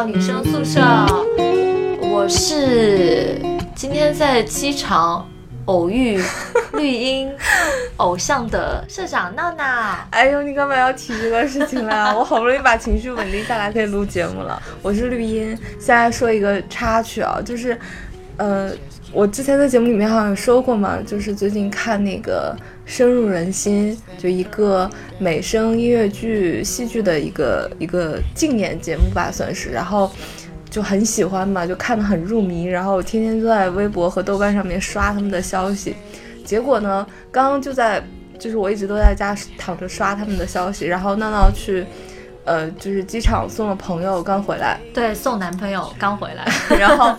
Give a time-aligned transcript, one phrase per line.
[0.00, 0.80] 到女生宿舍，
[2.00, 3.38] 我是
[3.74, 5.28] 今天在机场
[5.66, 6.18] 偶遇
[6.72, 7.30] 绿茵
[7.98, 9.62] 偶像的社长闹闹。
[10.08, 12.14] 哎呦，你干嘛要提这个事情啦？
[12.16, 14.58] 我好不容易把情绪稳定下来，可以录节目了。
[14.80, 17.78] 我是绿茵，现在说一个插曲啊，就是，
[18.38, 18.72] 呃，
[19.12, 22.56] 我之前在节目里面好像有说过嘛，就是最近看那个
[22.90, 30.10] 深入人心，就一个美声音乐剧、戏剧的一个一个竞演节目吧，算是，然后。
[30.70, 35.96] 就很喜欢嘛，就看得很入迷，然后天天都在微博和豆瓣上面刷他们的消息。
[36.44, 38.00] 结果呢，刚刚就在，
[38.38, 41.84] 就是我一直都在家躺着刷他们的消息，然后闹闹去，
[42.44, 46.46] 呃，就是机场送了朋友刚回来，对，送男朋友刚回来，
[46.78, 47.14] 然后，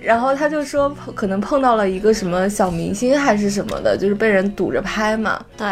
[0.00, 5.40] 然后他就说可能碰到了一个什么小明星还是什么的，就是被人堵着拍嘛。
[5.56, 5.66] 对。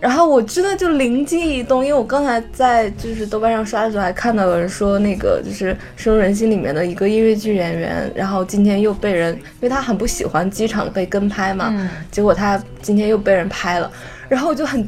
[0.00, 11.72] 然后我真的就灵机一动，因为我刚才在就是豆瓣上刷的时候，还看到有人说那个就是《深入人心》里面的一个音乐剧演员，然后今天又被人，因为他很不喜欢机场被跟拍嘛，
[12.10, 13.88] 结果他今天又被人拍了，
[14.28, 14.84] 然后我就很，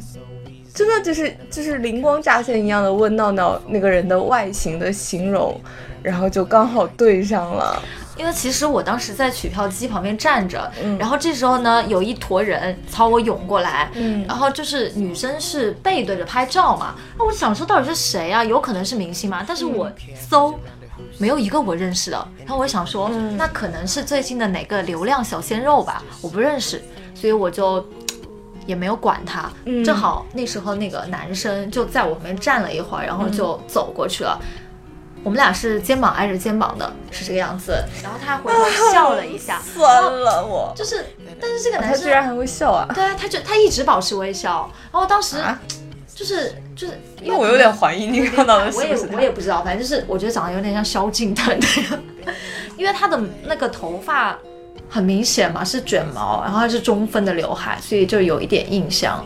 [0.75, 5.59] 真的就是就是灵光乍现一样的问闹闹那个人的外形的形容，
[6.03, 7.81] 然后就刚好对上了。
[8.17, 13.89] 因为其实我当时在取票机旁边站着，然后这时候呢，有一坨人朝我涌过来，
[14.25, 18.41] 然后就是女生是背对着拍照嘛，那我想说到底是谁啊？
[18.41, 19.43] 有可能是明星吗？
[19.45, 19.91] 但是我
[20.29, 20.57] 搜，
[21.17, 22.27] 没有一个我认识的。
[22.39, 26.01] 然后我想说，那可能是最近的哪个流量小鲜肉吧？
[26.21, 26.81] 我不认识，
[27.13, 27.85] 所以我就
[28.65, 29.51] 也没有管他。
[29.83, 34.39] 正好那时候那个男生就在我旁边站了一会儿，然后就走过去了。
[35.23, 37.83] 我们俩是肩膀挨着肩膀的，是这个样子。
[38.03, 41.03] 然后他还回头笑了一下，酸了，我就是，
[41.41, 42.87] 但是这个男生他居然还会笑啊！
[42.93, 44.69] 对啊，他就他一直保持微笑。
[44.91, 45.37] 然后当时
[46.13, 46.93] 就是就是，
[47.23, 51.67] 因为我有点怀疑你看到的是我也我也不知道，反正就是我觉得长得有点像萧敬腾的，
[52.77, 54.37] 因为他的那个头发
[54.95, 59.21] 很明显嘛是卷毛，然后他是中分的刘海，所以就有一点印象。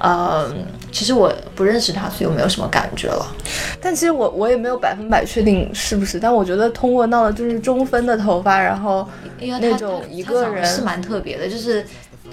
[0.00, 3.24] 嗯，其实我不认识他，所以我没有什么感觉了。
[3.80, 9.08] 但其实我我也没有百分百确定是不是，但我觉得通过闹的就是中分的头发，然后
[9.38, 11.86] 那种一个人是蛮特别的，就是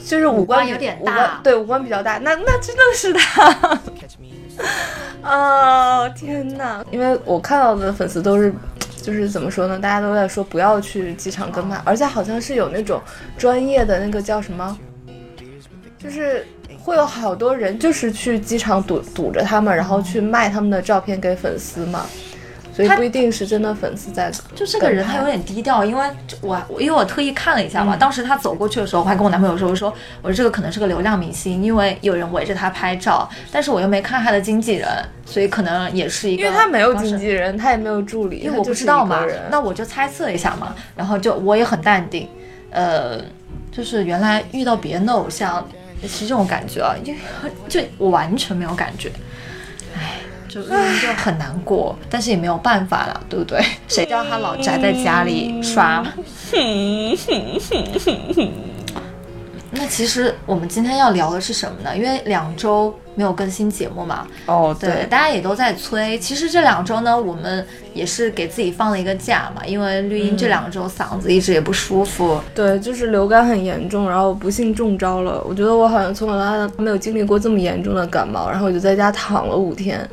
[0.03, 3.79] 就是五官有点大，对，五官比较大，那那真的是他。
[5.23, 6.83] 哦天哪！
[6.91, 8.53] 因为我看到的粉丝都是，
[9.03, 9.77] 就是怎么说呢？
[9.77, 12.99] 大家都在说不要去机场跟拍，而且好像是有那种
[13.37, 14.75] 专业的那个叫什么，
[15.99, 16.47] 就是。
[16.85, 22.05] 会有好多人就是去机场堵堵着他们，然后去卖他们的照片给粉丝嘛，
[22.73, 24.31] 所以不一定是真的粉丝在。
[24.55, 26.09] 就这个人他有点低调，因为
[26.41, 34.89] 我因为我特意看了一下嘛，当时他走过去的时候，我还跟我男朋友说，我说我说这个可能是个流量明星，因为有人围着他拍照，但是我又没看他的经纪人，
[35.25, 36.43] 所以可能也是一个。
[36.43, 42.27] 因为他没有经纪人，他也没有助理，因为我不知道嘛，那我就猜测一下嘛，然后就我也很淡定，
[42.71, 43.21] 呃，
[43.71, 45.65] 就是原来遇到别人的偶像。
[46.05, 47.13] 是这种感觉啊，就
[47.69, 49.09] 就我完全没有感觉，
[49.95, 50.15] 唉，
[50.53, 53.59] 就就很难过，但是也没有办法了，对不对？
[53.87, 56.05] 谁叫他老宅在家里刷？
[59.75, 61.97] 那其实我们今天要聊的是什么呢？
[61.97, 64.27] 因为两周没有更新节目嘛。
[64.45, 66.15] 哦，对，大家也都在催。
[66.19, 72.39] 其实这两周呢，我们也是给自己放了一个假嘛，因为绿茵这两周嗓子一直也不舒服。
[72.53, 75.43] 对，就是流感很严重，然后不幸中招了。
[75.43, 80.07] 我觉得我好像从小到大没有经历过这么严重的感冒，然后我就在家躺了五天，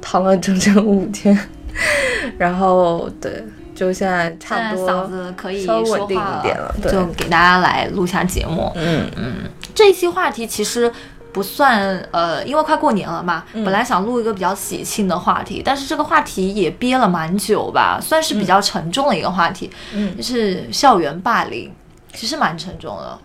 [0.00, 1.38] 躺了整整五天。
[2.38, 3.44] 然后，对。
[3.72, 8.70] 就现在差不多嗓子可以稍微稳定一点了，就给大家来录下节目。
[8.74, 9.36] 嗯嗯，
[9.74, 10.92] 这一期话题其实
[11.32, 19.70] 不算呃，因为快过年了嘛，本来想录一个比较喜庆的话题，但是这个话题也憋了蛮久吧，算是比较沉重的一个话题。
[19.94, 21.72] 嗯，就是校园霸凌，
[22.12, 23.18] 其实蛮沉重的。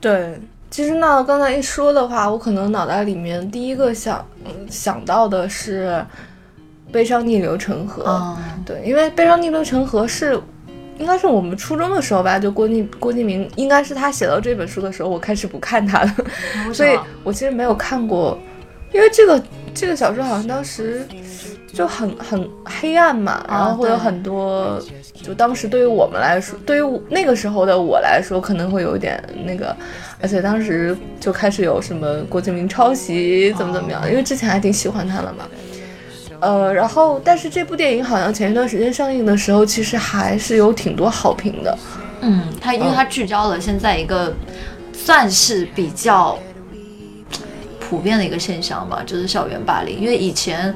[0.00, 4.24] 对，其实呢刚才一说的话，我可能脑袋里面第一个想
[4.68, 6.04] 想到的是。
[6.92, 8.36] 悲伤逆流成河，
[8.66, 10.36] 对，因为悲伤逆流成河是，
[10.98, 16.12] 应该是我们初中的时候吧，就郭敬郭敬明，应该是他写到这本书的时候，我开始不看他了，
[16.74, 18.36] 所以我其实没有看过，
[18.92, 19.42] 因为这个
[19.74, 21.06] 这个小说好像当时
[21.72, 24.80] 就很很黑暗嘛，然后会有很多，
[25.22, 29.74] 就当时对于我们来说，对于那个时候的我来说，可能会有点那个，
[30.20, 35.46] 而且当时就开始有什么郭敬明抄袭怎么怎么样，因为之前还挺喜欢他的嘛。
[36.40, 41.78] 呃，然后，但是这部电影好像前一段时间上映的时候，其实还是有挺多好评的。
[42.22, 44.32] 嗯，它因为它聚焦了现在一个
[44.92, 46.38] 算是比较
[47.90, 49.98] 普遍的一个现象吧，就是校园霸凌。
[49.98, 50.72] 因为以前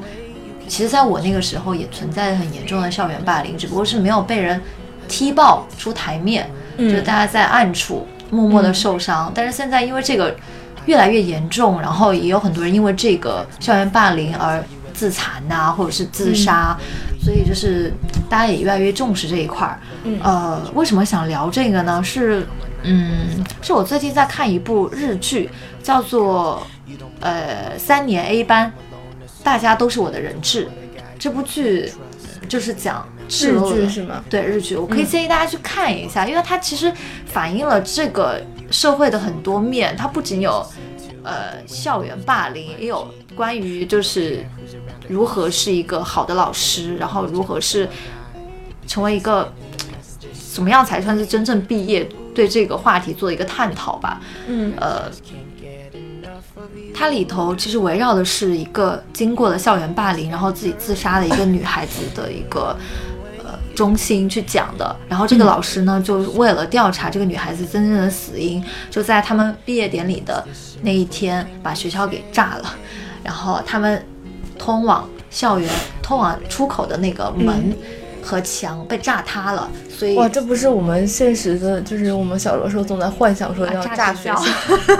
[0.67, 4.61] 其实在我那个时候也存在很严重的校园霸凌，只不过是没有被人
[5.07, 9.31] 踢爆出台面，就大家在暗处默默的受伤。
[9.33, 10.35] 但是现在因为这个
[10.85, 14.61] 越来越严重，然后也有很多人因为这个校园霸凌而
[14.93, 16.77] 自残呐，或者是自杀，
[17.23, 17.93] 所以就是
[18.29, 19.79] 大家也越来越重视这一块儿。
[20.21, 22.03] 呃，为什么想聊这个呢？
[22.03, 22.45] 是，
[22.85, 25.49] 嗯，是我最近在看一部日剧，
[25.83, 26.65] 叫做
[27.19, 28.71] 呃三年 A 班。
[29.43, 30.67] 大家都是我的人质，
[31.19, 31.91] 这部剧
[32.49, 34.23] 就是讲日剧是吗？
[34.27, 36.91] 对日剧，我可以建议大家去看一下，因为它其实
[37.27, 38.41] 反映了这个
[38.71, 39.95] 社会的很多面。
[39.95, 40.65] 它不仅有
[41.21, 44.43] 呃校园霸凌，也有关于就是
[45.07, 47.87] 如何是一个好的老师，然后如何是
[48.87, 49.53] 成为一个
[50.51, 54.21] 怎么样才算是真正毕业，对这个话题做一个探讨吧。
[54.47, 55.09] 嗯，呃。
[56.93, 62.75] 它里头其实围绕的是一个经过了校园霸凌，然后自己自杀的一个女孩子的一个
[63.39, 64.95] 呃中心去讲的。
[65.07, 70.43] 然后这个老师呢，就为了调查这个女孩子真正的死因，就在他们毕业典礼的
[70.81, 72.73] 那一天把学校给炸了，
[73.21, 74.03] 然后他们
[74.57, 75.69] 通往校园、
[76.01, 77.75] 通往出口的那个门。
[78.25, 84.43] 和墙被炸塌了，所以哇，这不是我们现实的，就是我们小的时候总在幻想说要炸学校，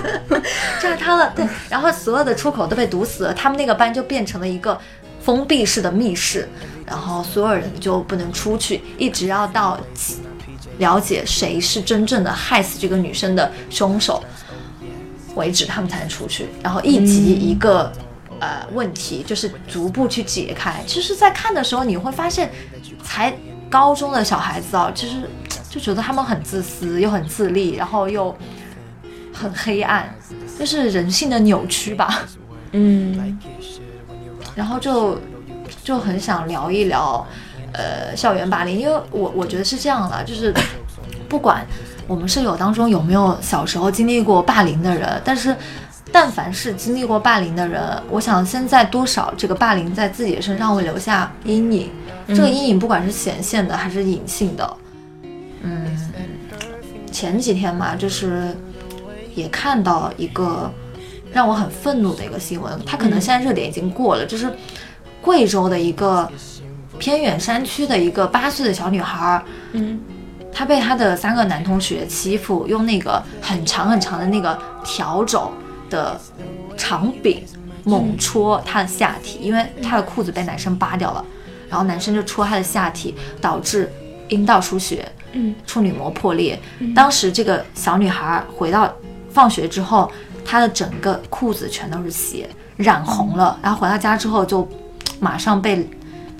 [0.79, 4.79] 炸塌了，对，然后所有的出口都被堵死了，他们那个班就变成了一个
[5.19, 6.47] 封闭式的密室，
[6.85, 9.79] 然后所有人就不能出去，一直要到
[10.77, 14.23] 了解谁是真正的害死这个女生的凶手
[15.33, 17.91] 为止，他们才能出去，然后一集一个
[18.39, 20.83] 呃问题，就是逐步去解开。
[20.85, 22.51] 其实，在看的时候你会发现。
[23.05, 23.33] 才
[23.69, 25.29] 高中的小孩子啊，其实
[25.69, 28.35] 就觉得他们很自私，又很自立，然后又
[29.31, 30.13] 很黑暗，
[30.59, 32.23] 就是人性的扭曲吧。
[32.71, 33.37] 嗯，
[34.55, 35.19] 然后就
[35.83, 37.25] 就很想聊一聊，
[37.73, 40.53] 呃，校园霸凌，因为我我觉得是这样的，就是
[41.29, 41.65] 不管
[42.07, 45.55] 我们舍友当中有没有小时候经历过霸凌的人，但是
[46.15, 51.89] 但凡是经历过霸凌的人，我想现在多少这个霸凌在自己身上会留下阴影。
[52.29, 54.77] 这个阴影不管是显现的还是隐性的，
[55.61, 55.85] 嗯，
[57.11, 58.55] 前几天嘛，就是
[59.35, 60.71] 也看到一个
[61.33, 64.49] 让我很愤怒的一个新闻，它可能现在热点已经过了，就是
[65.21, 66.31] 贵州的一个
[66.97, 69.99] 偏远山区的一个八岁的小女孩，嗯，
[70.49, 75.51] 她被她的三个男同学欺负，用那个很长很长的那个笤帚
[75.95, 76.19] 的
[76.75, 77.41] 长柄
[77.85, 81.23] 猛戳她的下体，因为她的裤子被男生扒掉了。
[81.69, 83.89] 然后男生就戳她的下体，导致
[84.27, 86.59] 阴道出血，嗯，处女膜破裂。
[86.93, 88.93] 当时这个小女孩回到
[89.31, 90.11] 放学之后，
[90.43, 93.57] 她的整个裤子全都是血，染红了。
[93.63, 94.67] 然后回到家之后，就
[95.19, 95.87] 马上被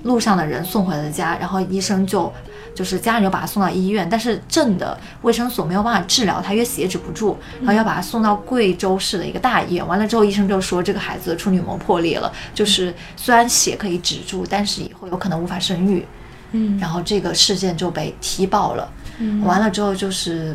[0.02, 1.36] 路上的人送回了家。
[1.38, 2.30] 然后医生就。
[2.76, 9.86] 就是家人就把他送到医院，但是镇的卫生所没有办法治疗他，因为血止不住，然后要把他送到贵州市的一个大医院。
[9.88, 16.06] 完了之后，医生就说这个孩子的处女膜破裂了，就是虽然血可以止住，但是以后有可能无法生育。
[16.52, 18.92] 嗯，然后这个事件就被踢爆了。
[19.18, 20.54] 嗯，完了之后就是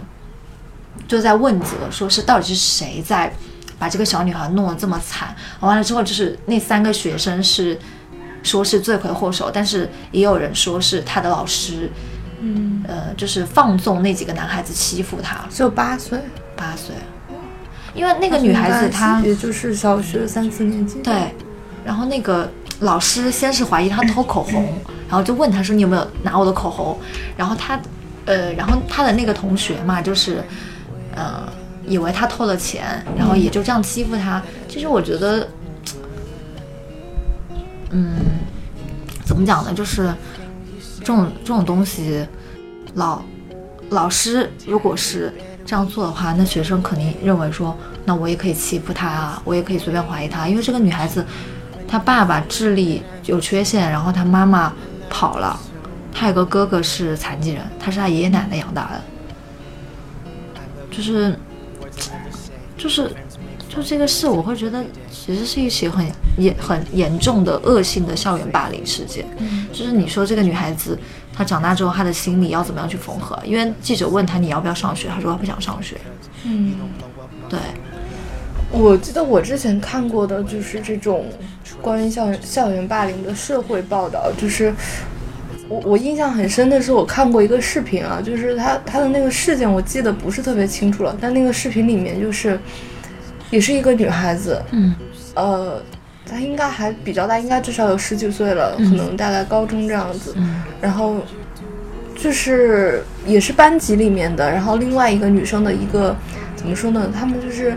[1.08, 3.34] 就在问责，说是到底是谁在
[3.80, 5.36] 把这个小女孩弄得这么惨？
[5.60, 7.78] 完了之后就是那三个学生是。
[8.44, 11.89] 说是罪魁祸首，但是也有人说是他的老师，
[12.39, 16.20] 嗯，呃，就是放纵那几个男孩子欺负他，只有八岁，
[16.56, 16.96] 八岁，
[17.94, 21.34] 因为那个女孩子她也就是小学三四年级，对，
[21.86, 22.50] 然后那个
[22.80, 24.74] 老师先是怀疑她偷口红，
[25.08, 26.98] 然后就问她说你有没有拿我的口红，
[27.38, 27.80] 然后她，
[28.25, 30.44] 呃，然后她的那个同学嘛，就是，
[31.15, 31.48] 呃，
[31.86, 34.42] 以为她偷了钱，然后也就这样欺负她。
[34.68, 35.48] 其实我觉得。
[37.94, 38.15] 嗯，
[39.32, 39.74] 怎么讲呢？
[39.74, 40.14] 就是
[41.00, 42.28] 这种这种东西，
[42.96, 43.22] 老
[43.92, 45.34] 老师如果是
[45.66, 47.74] 这样做的话，那学生肯定认为说，
[48.04, 51.26] 那我也可以欺负他啊，我也可以随便怀疑他，因为这个女孩子，
[51.88, 54.74] 她爸爸智力有缺陷，然后她妈妈
[55.10, 55.58] 跑了，
[56.12, 59.02] 她有个哥哥是残疾人，她是她爷爷奶奶养大的，
[60.92, 61.40] 就是，
[62.76, 63.10] 就是。
[63.74, 64.84] 就这个事，我会觉得
[65.24, 66.04] 其实是一起很
[66.38, 69.24] 严、很严重的恶性的校园霸凌事件。
[69.38, 70.98] 嗯，就是你说这个女孩子，
[71.32, 73.38] 她长大之后，她的心理要怎么样去缝合？
[73.46, 75.96] 因为记者问她你要不要上学，她说她不想上学。
[76.44, 76.74] 嗯，
[77.48, 77.60] 对。
[78.72, 81.28] 我记得我之前看过的就是这种
[81.82, 84.74] 关于校园校园霸凌的社会报道，就是
[85.70, 92.60] 我我印象很深的是我看过一个视频啊，就是他他的那个事件我记得不是特别清楚了，但那个视频里面就是。
[93.51, 94.96] 也是一个女孩子，嗯，
[95.36, 95.82] 呃，
[96.26, 100.36] 他应该还比较大，应该至少有十几岁了，可能大概高中这样子。
[100.82, 101.18] 然后
[102.16, 106.16] 就是也是班级里面的，然后另外一个女生的一个
[106.56, 107.10] 怎么说呢？
[107.14, 107.76] 他们就是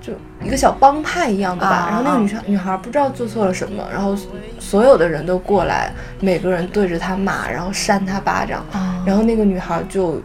[0.00, 1.88] 就一个小帮派一样的吧。
[1.90, 4.16] 然后那个女生女孩不知道做错了什么，然后
[4.58, 8.64] 所有的人都过来，每个人对着她骂，然后扇她巴掌。
[9.04, 10.20] 然后那个女孩就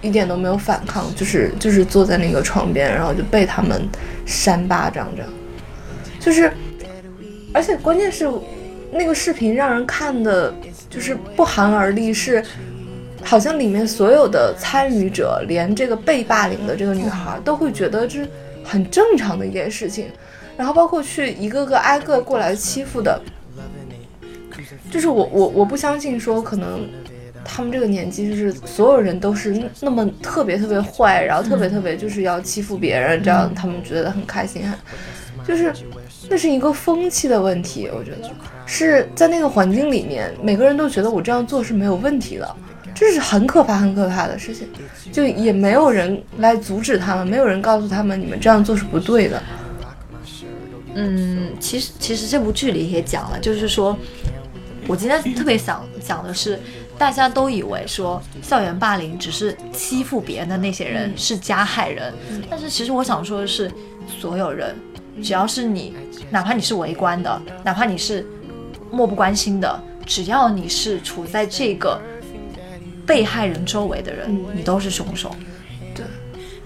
[0.00, 3.88] 一点都没有反抗，就是就是坐在那个床边，然后就被他们
[4.26, 5.22] 扇巴掌着，
[6.22, 6.52] 就是。
[7.54, 8.26] 而且关键是，
[8.90, 10.54] 那个视频让人看的，
[10.88, 12.42] 就是不寒而栗，是
[13.22, 18.26] 好像里面所有的参与者，连这个被霸凌的这个女孩都会觉得这
[18.64, 20.06] 很正常的一件事情，
[20.56, 23.20] 然后包括去一个个挨个过来欺负的，
[24.90, 26.88] 就是我我我不相信说可能
[27.44, 34.62] 他们这个年纪就是所有人都是那么特别特别坏，然后特别特别就是要欺负别人，这样他们觉得很开心，
[35.46, 35.70] 就是。
[36.32, 38.30] 那是一个风气的问题，我觉得
[38.64, 42.56] 是在那个环境里面，每个人都觉得我这样做是没有问题的，
[42.94, 44.66] 这是很可怕、很可怕的事情。
[45.12, 49.42] 就也没有人来阻止他们，没有人告诉他们你们这样做是不对的。
[50.94, 53.94] 嗯，其实其实这部剧里也讲了，就是说，
[54.86, 56.58] 我今天特别想讲的是，
[56.96, 62.10] 大家都以为说校园霸凌只是欺负别人的那些人是加害人，
[62.48, 63.70] 但是其实我想说的是，
[64.08, 64.74] 所有人。
[65.20, 65.94] 只要是你，
[66.30, 68.24] 哪怕你是围观的，哪怕你是
[68.90, 72.00] 漠不关心的，只要你是处在这个
[73.04, 75.30] 被害人周围的人，你都是凶手。
[75.94, 76.04] 对，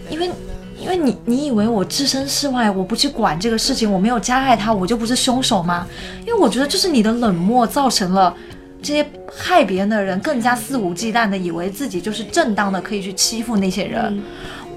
[0.08, 0.30] 因为
[0.78, 5.86] 因为你你以为我置身事外，我不去管这个事情，我没有加害他，我就不是凶手吗？
[6.20, 8.34] 因为我觉得就是你的冷漠造成了
[8.80, 14.22] 这些害别人的人更加肆无忌惮的以为自己就是正当的，可以去欺负那些人。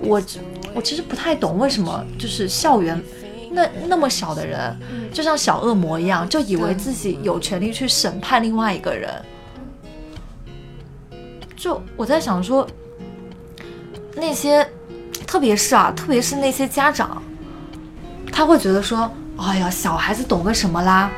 [0.02, 0.22] 我
[0.74, 3.02] 我其实不太懂为什么就是校园。
[3.52, 4.78] 那那么小的人，
[5.12, 9.10] 就像小恶魔一样，就以为自己有权利去审判另外一个人。
[11.56, 12.66] 就我在想说，
[14.16, 14.66] 那些，
[15.28, 17.22] 特别是啊，特别是那些家长，
[18.32, 21.12] 他会觉得说，哎呀，小孩子懂个什么啦？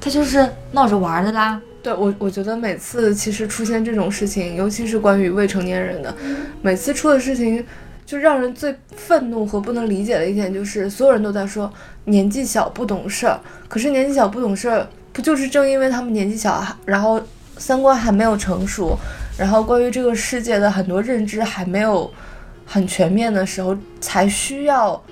[0.00, 1.60] 他就是闹着玩的啦。
[1.82, 6.14] 对我，我觉得每次其实出现这种事情，尤其是关于未成年人的，
[6.60, 7.64] 每次出的事情。
[8.12, 11.72] 就让人最愤怒和不能理解的一点就是，所有人都在说
[12.04, 13.40] 年纪小不懂事儿。
[13.70, 17.18] 可是年纪小不懂事儿，不就是正因为他们年纪小，然后
[17.56, 18.98] 三观还没有成熟，
[19.38, 22.12] 然后关于这个世界的很多认知还没有
[22.66, 25.02] 很全面的时候，才需要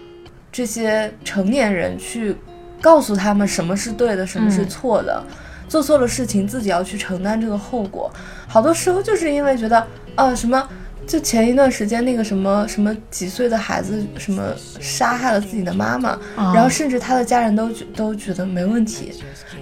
[0.52, 2.36] 这些成年人去
[2.82, 5.24] 告诉他们什么是对的，什么是错的，
[5.66, 8.12] 做错了事情自己要去承担这个后果。
[8.46, 10.68] 好多时候就是因为觉得，呃，什么。
[11.06, 14.42] 就前一段时间那个什么什么几岁的孩子什么
[14.80, 16.16] 杀害了自己的妈妈，
[16.54, 19.12] 然后甚至他的家人都都觉得没问题，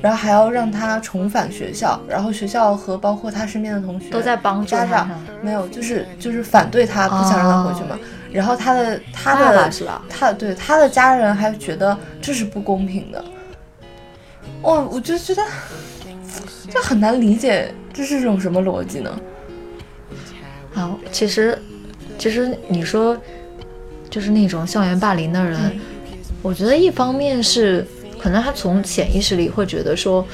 [0.03, 5.09] 然后还要让他重返学校，然后学校和包括他身边的同学都在帮家长
[5.41, 7.99] 没有就是就是反对他不想让他回去嘛，
[8.31, 9.71] 然后他的他的
[10.09, 13.25] 他对他的家人还觉得这是不公平的，
[14.61, 15.43] 哦，我就觉得
[16.69, 19.19] 这很难理解，这是种什么逻辑呢？
[20.79, 21.59] 好，其实，
[22.17, 23.21] 其实你说，
[24.09, 25.59] 就是那种校园霸凌的人，
[26.41, 27.85] 我觉得一方面是
[28.17, 30.25] 可能他从潜意识里会觉得说，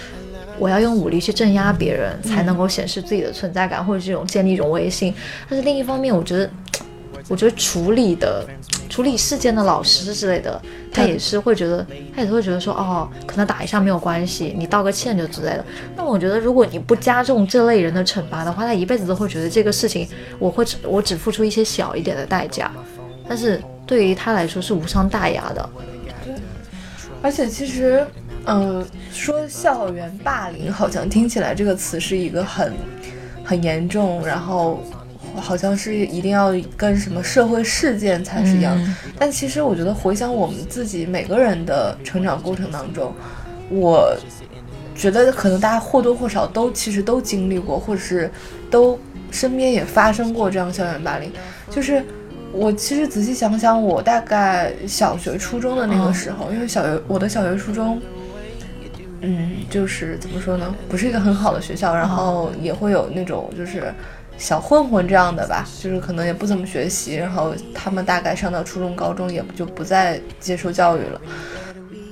[0.58, 5.14] 我要用武力去镇压别人，才能够显示自己的存在感，或者这种建立一种威信。
[5.48, 6.50] 但是另一方面，我觉得，
[7.28, 8.46] 我觉得处理的。
[8.94, 11.84] 处理事件的老师之类的，他也是会觉得，
[12.14, 15.64] 他也是会觉得说，哦，可能打一下没有关系，你道个歉就之类的。
[15.96, 20.06] 那我觉得，如果你不加重这类人的惩罚的话，他一辈子都会觉得这个事情，
[20.38, 22.70] 我会只我只付出一些小一点的代价，
[23.28, 25.70] 但是对于他来说是无伤大雅的。
[26.24, 26.32] 对，
[27.20, 28.06] 而且其实，
[28.46, 32.72] 嗯，说校园霸凌，好像听起来这个词是一个很
[33.42, 34.80] 很严重，然后。
[35.40, 38.78] 好像是一定要跟什么社会事件才是一样，
[39.18, 43.12] 但其实我觉得回想我们自己每个人的成长过程当中，
[43.68, 44.16] 我
[44.94, 48.30] 觉得可能大家或多或少都其实都经历过，或者是
[48.70, 48.98] 都
[49.30, 51.32] 身边也发生过这样校园霸凌。
[51.70, 52.04] 就是
[52.52, 58.00] 我其实仔细想想，我大概小学初中的那个时候，因为小学我的小学初中，
[59.20, 63.92] 嗯，就是怎么说呢，不是一个很好的学校，然后也会有那种就是。
[64.36, 71.20] 小混混这样的吧，就是可能也不怎么学习，然后他们大概上到初中、高中也就不再接受教育了。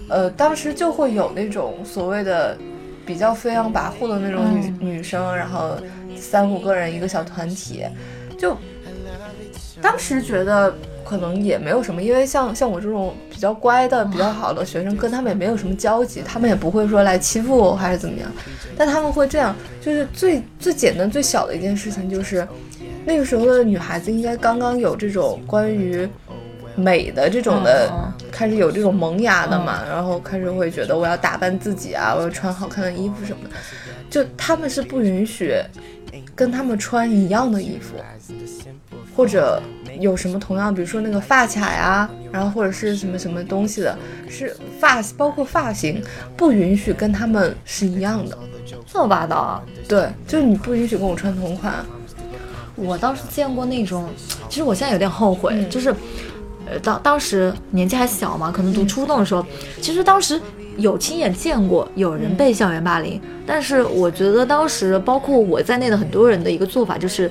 [0.08, 2.56] 呃，当时就会有那种所谓的
[3.04, 5.76] 比较飞扬跋扈的那种女女生，然后
[6.16, 7.84] 三五个人一个小团体，
[8.38, 8.56] 就
[9.80, 10.74] 当时觉得。
[11.12, 18.32] 可能也没有什么，因为像像我这种比较乖的、比较好的学生，跟他们也没有什么交集，他们也不会说来欺负我还是怎么样。
[18.78, 22.48] 但他们会这样，就是最最简单、最小的一件事情，就是
[23.04, 26.08] 那个时候的女孩子应该刚刚有这种关于
[26.74, 27.92] 美的这种的，
[28.30, 33.50] 开始有这种萌芽的嘛，然后开始会觉得我要打扮自己啊，我要穿好看的衣服什么的，
[34.08, 35.54] 就他们是不允许
[36.34, 37.96] 跟他们穿一样的衣服。
[39.14, 39.60] 或者
[40.02, 43.96] 有什么同样，比如说那个发卡呀，然后或者是什么什么东西的，
[44.28, 46.02] 是发包括发型
[46.36, 48.36] 不允许跟他们是一样的，
[48.84, 49.62] 这么霸道啊？
[49.88, 51.72] 对，就是你不允许跟我穿同款。
[52.74, 54.08] 我倒是见过那种，
[54.48, 55.94] 其实我现在有点后悔，就是，
[56.66, 59.46] 呃，当当时年纪还小嘛，可能读初中的时候，
[59.80, 60.40] 其实当时
[60.78, 67.30] 有亲眼见过有人被校园霸凌，但是我觉得当时包括我在内的很多人的一个做法就是。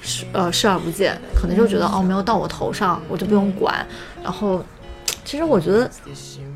[0.00, 3.86] 视呃视而不见，可能就觉得哦没有到我头上，我就不用管。
[4.22, 4.64] 然后，
[5.24, 5.90] 其实我觉得，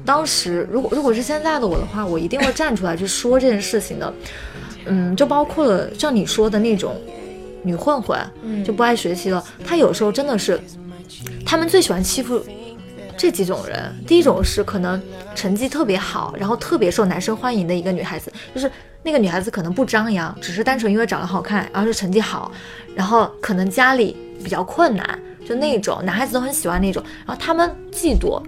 [0.04, 4.12] 当时如果如果是现在的我的话，我一定会站出来去说这件事情的。
[4.86, 7.00] 嗯，就包括了像你说的那种
[7.62, 8.18] 女混混，
[8.64, 9.42] 就不爱学习了。
[9.64, 10.60] 她有时候真的是，
[11.46, 12.44] 他们最喜欢欺负
[13.16, 13.90] 这几种人。
[14.06, 15.00] 第一种是可能
[15.34, 18.70] 成绩特别好，然后特别受男生欢迎的一个女孩子，就是
[19.04, 22.50] 那个女孩子可能不张扬，只是单纯因为长得好看，然后是成绩好。
[22.96, 28.42] 然后可能家里比较困难，就那种男孩子都很喜欢那种，然后他们嫉妒，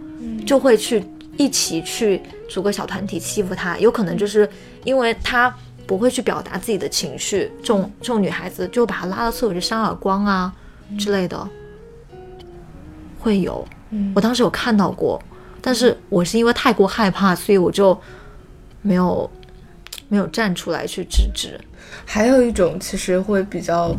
[0.45, 1.05] 就会去
[1.37, 3.77] 一起去组个小团体欺负她。
[3.79, 4.49] 有可能就是
[4.85, 5.55] 因为她
[5.87, 10.55] 不会去表达自己的情绪，这种这种女孩子就把她拉到厕所去扇耳光啊
[10.99, 11.49] 之类的，
[13.19, 13.67] 会有。
[14.15, 15.21] 我当时有看到过，
[15.61, 17.97] 但是我是因为太过害怕，所以我就
[18.83, 19.31] 没有
[20.09, 21.61] 没有站出来去制止。
[22.05, 23.95] 还有一种其实会比较。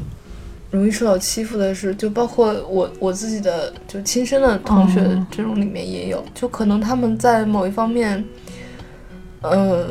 [0.69, 4.99] 容易受到欺负的是，就包括我我自己的就亲生的同学
[5.31, 8.21] 这种里面也有，就可能他们在某一方面，
[9.41, 9.87] 呃，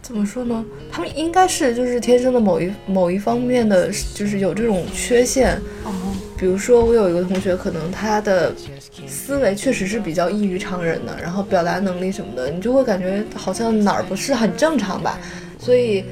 [0.00, 0.64] 怎么说呢？
[0.88, 5.56] 他们应该是就是天生的某一某一方面的，就是有这种缺陷。
[5.82, 5.92] 哦。
[6.38, 8.54] 比如说，我有一个同学，可能他的
[9.06, 15.18] 思维确实是比较异于常人的，然后表达能力什么的，你就会感觉好像哪儿不是很正常吧？
[15.58, 16.04] 所以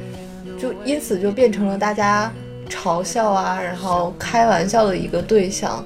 [0.59, 2.31] 就因此就变成了大家。
[2.69, 5.85] 嘲笑啊，然后开玩笑的一个对象，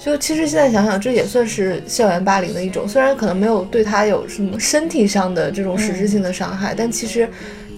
[0.00, 2.88] 就其实现在想想，这也算是校园霸凌的一种。
[2.88, 7.28] 虽然可能没有对他有什么身体上的这种实质性的伤害，但其实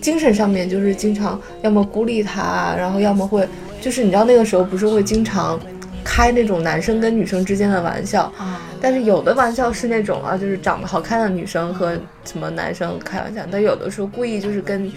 [0.01, 3.47] 精神上面就是经常要么孤立他，然后要么会
[3.79, 5.61] 就是你知道那个时候不是会经常
[6.05, 8.33] 开那种男生跟女生之间的玩笑，
[8.81, 14.91] 但是有的玩笑是那种啊，就是长得好看的女生和什么男生开玩笑，但有的时候故意就是跟。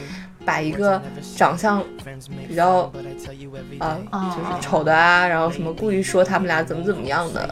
[0.45, 1.01] 把一个
[1.35, 1.83] 长相
[2.47, 2.81] 比较
[3.79, 3.99] 啊，
[4.37, 7.49] 就是丑的啊，然后什么故意说他们俩怎么怎么样的，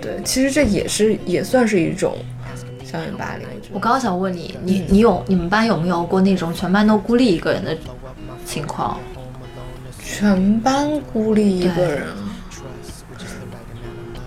[0.00, 2.16] 对，其实这也是也算是一种
[2.82, 3.46] 校园霸凌。
[3.74, 7.76] 我刚刚想问你，你你有你们班有没有过那种全班都孤立一个人的
[8.46, 8.98] 情况？
[10.02, 12.06] 全班孤立一个人，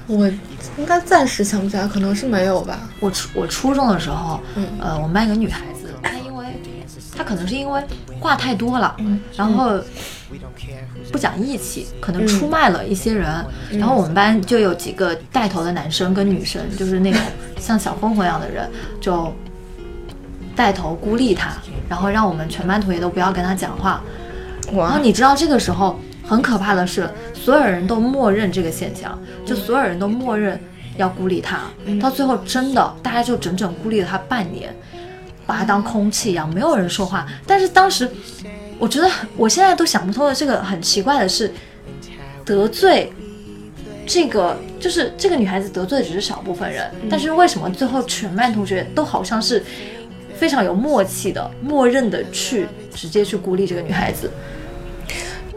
[0.07, 0.27] 我
[0.77, 2.89] 应该暂时想不起来，可能是没有吧。
[2.99, 4.39] 我初我初中的时候，
[4.79, 5.89] 呃，我们班一个女孩子。
[6.01, 6.45] 她因为
[7.15, 7.81] 她可能是因为
[8.19, 8.95] 话太多了，
[9.35, 9.79] 然后
[11.11, 13.45] 不讲义气，可能出卖了一些人。
[13.71, 17.21] 然后我们班就有几个带头的男生跟女生，就是那种
[17.57, 19.33] 像小混混一样的人，就
[20.55, 21.53] 带头孤立她，
[21.87, 24.01] 然后让我们全班同学都不要跟她讲话。
[24.75, 30.59] 然后你知道这个时候很可怕的是，所有人都默认这个现象，就所有人都默认
[30.97, 31.61] 要孤立他。
[32.01, 34.73] 到最后真的，大家就整整孤立了他半年。
[35.45, 37.27] 把他当空气一样，没有人说话。
[37.45, 38.09] 但是当时，
[38.79, 41.51] 我觉得我现在都想不通的这个很奇怪的是，
[42.45, 43.11] 得罪
[44.07, 49.61] 这个就是这个女孩子得罪的只是少部分人，但是为什么最后全班同学都好像是
[50.33, 54.31] 非常有默契的，默认的去直接去孤立这个女孩子？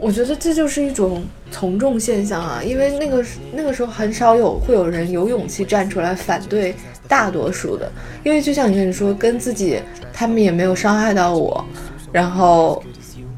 [0.00, 6.74] 我觉得这就是一种从众现象啊，因为那个那个时候很少有会有人有勇气站出来反对。
[7.09, 7.88] 大多数的，
[8.24, 9.80] 因为就像你跟你说，跟自己
[10.12, 11.64] 他们也没有伤害到我，
[12.11, 12.82] 然后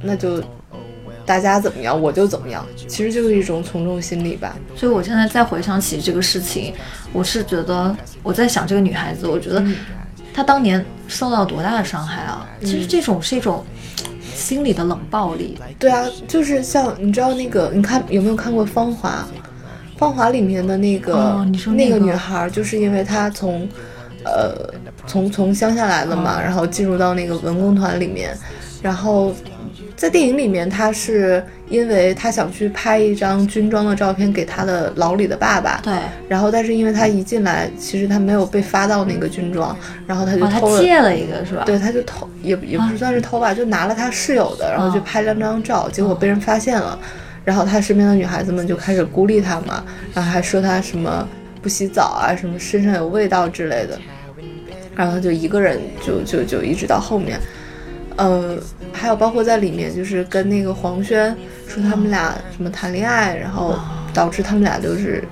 [0.02, 0.42] 那就
[1.26, 4.56] 大家怎么样我就怎么样，其实就是一种从众心理吧。
[4.74, 6.72] 所以我现在再回想起这个事情，
[7.12, 9.62] 我是觉得我在想这个女孩子，我觉得
[10.32, 12.48] 她当年受到多大的伤害啊！
[12.62, 13.62] 其实这种是一种
[14.38, 15.58] 心理的冷暴力。
[15.78, 19.10] 对啊，就是像你知道那个，你看有没有看过《芳华》？
[19.98, 23.68] 《芳华》里面的那个那个女孩，就是因为她从，
[24.24, 24.72] 呃，
[25.08, 28.32] 从从乡下来了嘛，然后进入到那个文工团里面，
[28.80, 29.34] 然后
[29.96, 35.80] 在电影里面她是因为他想去拍一张军装的照片给他的老李的爸爸。
[35.82, 35.92] 对。
[36.28, 39.76] 然后，但是因为他一进来，其实他没有被发到那个军装，
[40.06, 40.76] 然后他就偷了。
[40.76, 41.64] 他借了一个是吧？
[41.64, 46.98] 对，他就偷，也也不算是偷吧，就拿了他室友的，然后就拍了张照，结果被人发现了。
[47.44, 51.26] 然后他身边的女孩子们就开始孤立他嘛，然后还说他什么
[51.62, 53.98] 不洗澡啊，什么身上有味道之类的。
[54.94, 57.40] 然后他就一个人就就就一直到后面。
[58.18, 58.58] 呃，
[58.92, 61.34] 还有包括在里面，就是跟那个黄轩
[61.68, 63.78] 说他们俩什么谈恋爱，然后
[64.12, 65.22] 导致他们俩就是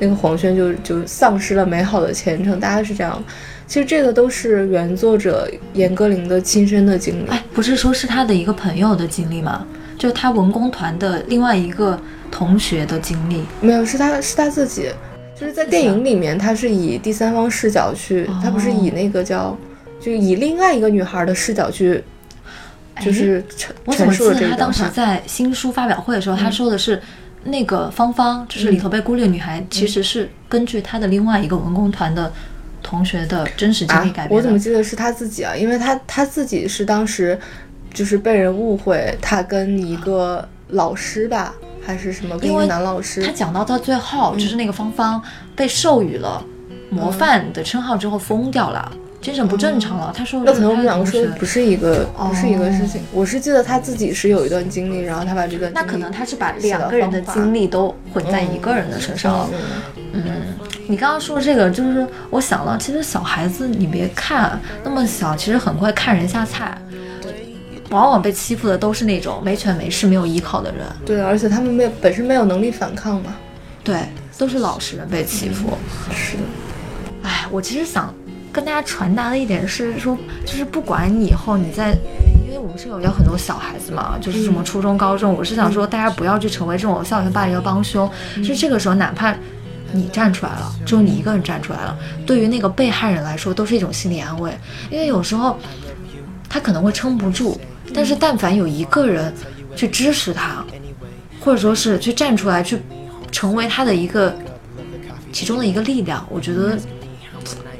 [0.00, 3.22] 那个黄轩就就丧失了美好的前程，大概是这样。
[3.68, 7.28] 其实这个都是原作者严歌苓的亲身的经历。
[7.28, 9.64] 哎，不是说是他的一个朋友的经历吗？
[9.96, 11.96] 就他文工团的另外一个
[12.32, 13.44] 同学的经历？
[13.60, 14.88] 没有，是他是他自己，
[15.38, 19.56] 就是在电影里面，他是以第三方视角去，他不是以那个叫，
[20.00, 22.02] 就以另外一个女孩的视角去。
[23.00, 23.44] 就是
[23.84, 27.00] 我怎么记得他当时在新书发表会的时候，他说的是
[27.44, 32.32] 那个芳芳，就是里头被孤立的女孩，其实是根据他的另外一个文工团的
[32.82, 34.34] 同学的真实经历改编的。
[34.36, 35.54] 我怎么记得是他自己啊？
[35.54, 37.38] 因为他他自己是当时
[37.92, 41.54] 就是被人误会，他跟一个老师吧，
[41.84, 43.22] 还是什么跟一个男老师。
[43.22, 45.22] 他讲到到最后，就是那个芳芳
[45.54, 46.42] 被授予了
[46.90, 48.90] 模范的称号之后疯掉了。
[49.24, 53.00] 精神不正常了，他说那可能我们两个说的不是一个，不是一个事情。
[53.10, 59.50] 我是记得他自己是有一段经历，然后他把这个那可能他是把两个人的经历都混在一个人的身上了。
[60.12, 60.22] 嗯，
[60.86, 66.76] 你刚刚说这个，就是我想了，其实小孩子你别看那么小，其实很会看人下菜，
[67.88, 70.84] 往往被欺负的都是那种没权没势、没有依靠的人。
[71.06, 73.34] 对，而且他们没有本身没有能力反抗嘛。
[73.82, 73.96] 对，
[74.36, 75.70] 都是老实人被欺负。
[76.14, 76.42] 是的。
[77.22, 78.14] 哎，我其实想。
[78.54, 81.90] 跟大家传达的一点是说，就是不管你以后你在，
[82.46, 88.08] 因为我们是有有很多小孩子嘛，就是什么初中、高中，我是想说大家不要去成为这种校园霸凌的帮凶。
[88.44, 89.34] 就这个时候，哪怕
[89.90, 94.56] 你站出来了，只有你一个人站出来了，对于那个被害人来说都是一种心理安慰，
[94.88, 95.58] 因为有时候
[96.48, 97.60] 他可能会撑不住，
[97.92, 99.34] 但是但凡有一个人
[99.74, 100.64] 去支持他，
[101.40, 102.78] 或者说是去站出来，去
[103.32, 104.32] 成为他的一个
[105.32, 106.78] 其中的一个力量，我觉得。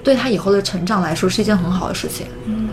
[0.04, 2.26] 对他以后的成长来说是一件很好的事情。
[2.44, 2.68] 嗯，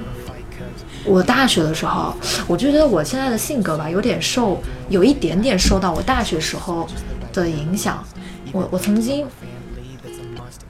[1.06, 2.14] 我大学的时候，
[2.46, 6.88] 我就觉得我现在的性格吧，有点受，有一点点受到我大学时候
[7.34, 8.04] 的影响。
[8.52, 9.26] 我我曾经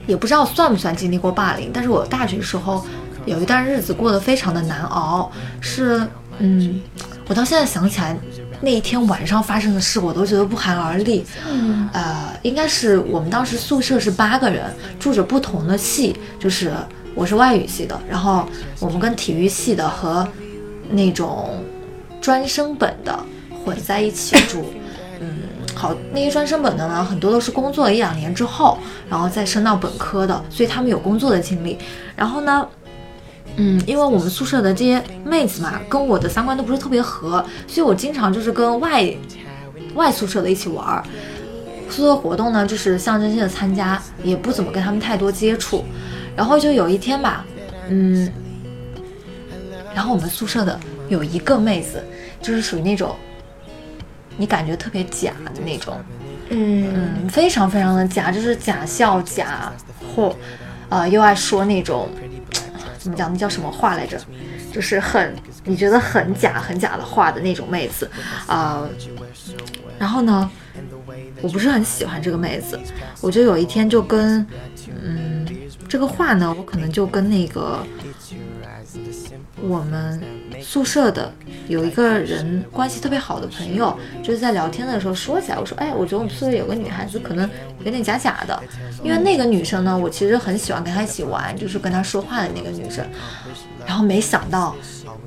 [0.06, 2.86] 也不知道算不算经历过霸凌，但是我大学时候
[3.26, 5.30] 有一段日子过得非常的难熬。
[5.60, 6.00] 是，
[6.38, 6.80] 嗯，
[7.26, 8.16] 我到现在想起来。
[8.64, 11.26] 那一天晚上发生的事，我都觉得不寒而栗。
[11.50, 16.72] 嗯，呃，应该是我们当时宿舍是八个人，住着不同的系，就是
[17.14, 18.46] 我是外语系的，然后
[18.78, 20.26] 我们跟体育系的和
[20.90, 21.62] 那种
[22.20, 23.18] 专升本的
[23.64, 24.64] 混在一起住。
[25.20, 25.38] 嗯，
[25.74, 28.78] 好，那些专升本的呢，很多都是工作了一两年之后，
[29.10, 31.76] 然后再升到本科的，所以他们有工作的经历。
[32.14, 32.64] 然后呢？
[33.56, 39.14] 嗯，因为我们宿舍的这些妹子嘛，跟我的三观都不是特别合，所以我经常就是跟外
[39.94, 41.04] 外宿舍的一起玩儿，
[41.90, 45.84] 宿舍活动呢就是象征性的参加，也不怎么跟他们太多接触。
[46.34, 47.44] 然后就有一天吧，
[47.90, 48.32] 嗯，
[49.94, 52.02] 然后我们宿舍的有一个妹子，
[52.40, 53.14] 就是属于那种
[54.38, 55.94] 你感觉特别假的那种，
[56.48, 59.70] 嗯，非常非常的假，就是假笑假
[60.16, 60.34] 或
[60.88, 62.08] 呃又爱说那种。
[63.02, 63.30] 怎么讲？
[63.32, 64.18] 那叫什么话来着？
[64.72, 65.34] 就是很
[65.64, 68.10] 你觉得很假、很假的话的那种妹子
[68.46, 68.88] 啊。
[69.98, 70.50] 然后呢，
[71.40, 72.78] 我不是很喜欢这个妹子。
[73.20, 74.46] 我就有一天就跟
[75.02, 75.46] 嗯，
[75.88, 77.84] 这个话呢，我可能就跟那个
[79.60, 80.22] 我们。
[80.60, 81.34] 宿舍的
[81.68, 87.48] 有一个人关系特别好的朋友，就是在聊天的时候说起来，我说，哎，我觉得我们宿舍有个女孩子可能
[87.84, 88.62] 有点假假的，
[89.02, 93.04] 因为那个女生呢，我其实很喜欢跟她一起玩，就是跟她说话的那个女生。
[93.86, 94.74] 然后没想到，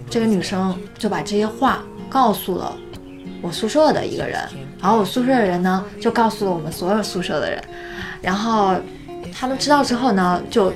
[0.10, 2.76] 这个女生就把这些话告诉了
[3.42, 4.42] 我宿舍的一个人，
[4.82, 7.64] 然后我宿舍的人呢，就告诉了我们所有宿舍的人，
[8.22, 8.76] 然后
[9.34, 10.74] 他们知道之后呢，就。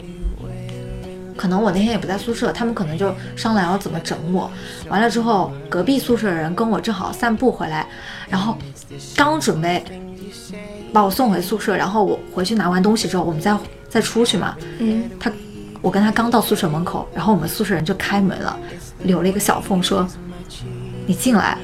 [1.39, 4.51] 可能我那天也不在宿舍，他们可能就商量要怎么整我。
[4.89, 7.87] 完了之后，隔壁宿舍的人跟我正好散步回来，
[8.27, 8.57] 然后
[9.15, 9.81] 刚准备
[10.91, 14.53] 把我送回宿舍，然后我回去拿完东西之后，我们再再出去嘛。
[14.79, 15.31] 嗯，他，
[15.81, 18.59] 我跟他刚到宿舍门口，然后我们宿舍人就开门了，
[19.03, 20.05] 留了一个小缝，说
[21.07, 21.57] ：“你进来，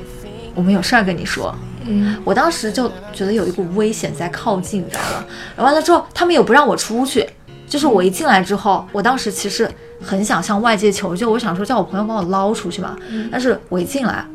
[0.54, 1.54] 我们有事儿跟你说。”
[1.86, 5.26] 嗯，我当时就觉得有一股危险在靠近，你知道吗？
[5.58, 7.30] 完了之后，他们又不让我出去。
[7.68, 12.96] 就是我一进来之后，我当时其实很想向外界求救，我想说叫我朋友帮我捞出去嘛。
[13.32, 14.26] 但是我一进来，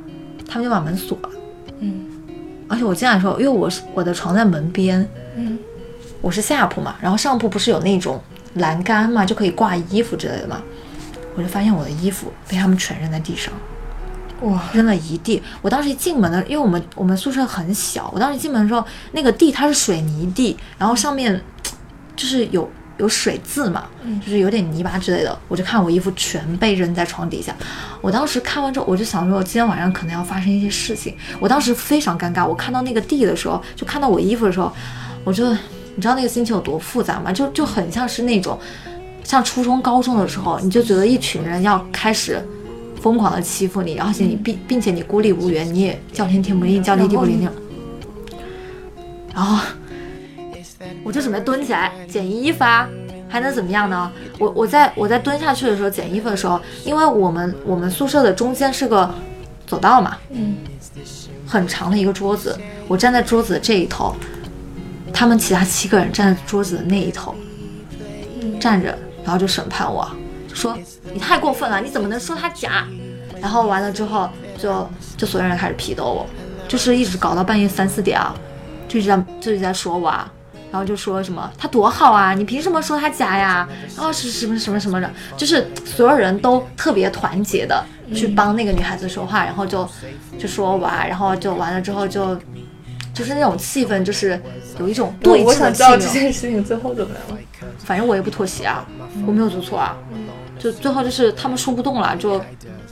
[0.49, 1.31] 他们就把门锁了。
[1.79, 2.05] 嗯，
[2.69, 5.57] 而且我进来的时候，因为我是我的床在门边，嗯，
[6.21, 8.21] 我是下铺嘛，然后上铺不是有那种
[8.55, 10.61] 栏杆嘛，就可以挂衣服之类的嘛，
[11.37, 13.55] 我就发现我的衣服被他们全扔在地上，
[14.43, 15.41] 哇，扔了一地。
[15.63, 21.41] 我当时一进门的，因为我们我们宿舍很小，我当时进门的时候，那个地它是水泥地，然后上面
[22.17, 22.69] 就是有。
[23.01, 23.87] 有水渍嘛，
[24.21, 27.57] 就是有点泥巴之类的，我就看我衣服全被扔在床底下。
[28.03, 31.17] 我当时看完之后，我就想说，今天晚上可能要发生一些事情。
[31.41, 34.71] 我当时非常尴尬，我看到那个地的时候，就看到我衣服的时候，
[35.25, 37.33] 我就你知道那个心情有多复杂吗？
[37.33, 38.59] 就就很像是那种
[39.25, 42.47] 像初中高中的时候，你就觉得一群人要开始
[43.01, 47.49] 疯狂的欺负你，而且你并并且你孤立无援，你也叫天天不应，叫地地不灵灵，
[49.35, 49.65] 然后。
[51.05, 52.89] 我就准备蹲起来捡衣服啊，
[53.29, 54.11] 还能怎么样呢？
[54.39, 59.13] 我我在我在蹲下去的时候捡衣服的时候，因为我们我们宿舍的中间是个
[59.67, 60.57] 走道嘛，嗯，
[61.47, 64.15] 很长的一个桌子，我站在桌子的这一头，
[65.13, 67.35] 他们其他七个人站在桌子的那一头，
[68.59, 70.11] 站着，然后就审判我，
[70.53, 70.77] 说
[71.13, 72.87] 你太过分了，你怎么能说他假？
[73.41, 76.27] 然后完了之后，就就所有人开始批斗我，
[76.69, 78.35] 就是一直搞到半夜三四点啊，
[78.87, 80.31] 就一直在就一直在说我啊。
[80.71, 83.69] 然后就说什么他多好啊，你凭什么说他假呀？
[83.97, 89.89] 然后是什么什么什么的，就是所有人都特别团结的去帮那个女孩子说话，然后就
[90.39, 92.39] 就说哇，然后就完了之后就
[93.13, 94.41] 就是那种气氛，就是
[94.79, 95.47] 有一种对峙的气氛。
[95.47, 97.39] 我想知道这件事情最后怎么样？
[97.79, 98.87] 反正我也不妥协啊，
[99.27, 99.97] 我没有做错啊，
[100.57, 102.41] 就最后就是他们说不动了，就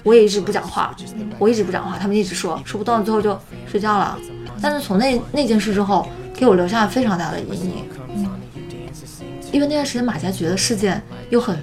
[0.02, 0.92] 我也一直不讲话，
[1.38, 3.38] 我一直不讲话，他们一直说说不动，最后就
[3.70, 4.18] 睡觉了。
[4.60, 6.08] 但是从那那件事之后。
[6.38, 7.84] 给我留下了非常大的阴影，
[9.50, 11.58] 因为那段时间马家爵的事件又很，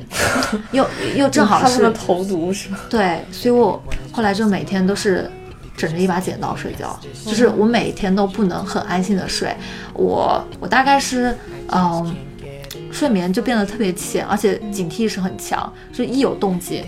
[0.71, 0.85] 又
[1.15, 2.79] 又正好是投毒是吗？
[2.89, 5.31] 对，所以我后来就每天都是
[5.77, 9.55] 枕着一把剪刀睡觉，就是我每天都不能很安心的睡，
[9.93, 11.33] 我我大概是
[11.71, 12.13] 嗯，
[12.91, 16.83] 睡眠就变得特别浅，而且警惕意识很强，就一有动静，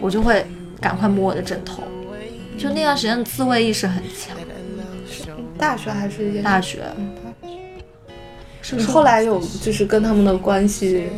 [0.00, 0.44] 我就会
[0.80, 1.84] 赶快摸我的枕头，
[2.58, 4.36] 就那段时间自卫意识很强。
[5.62, 6.82] 大学还是大学，
[8.60, 11.08] 是不是后来有就是跟他们的关系，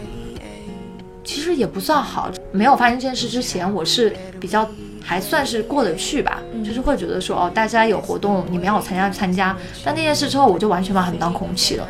[1.24, 2.30] 其实也不算好。
[2.52, 4.68] 没有发生这件事之前，我是比较
[5.02, 9.56] 还算是过得去吧，就是会觉得说哦，大家有活动，你们要参加参加。
[9.82, 11.88] 但那件事之后，我就完全把他们当空气了，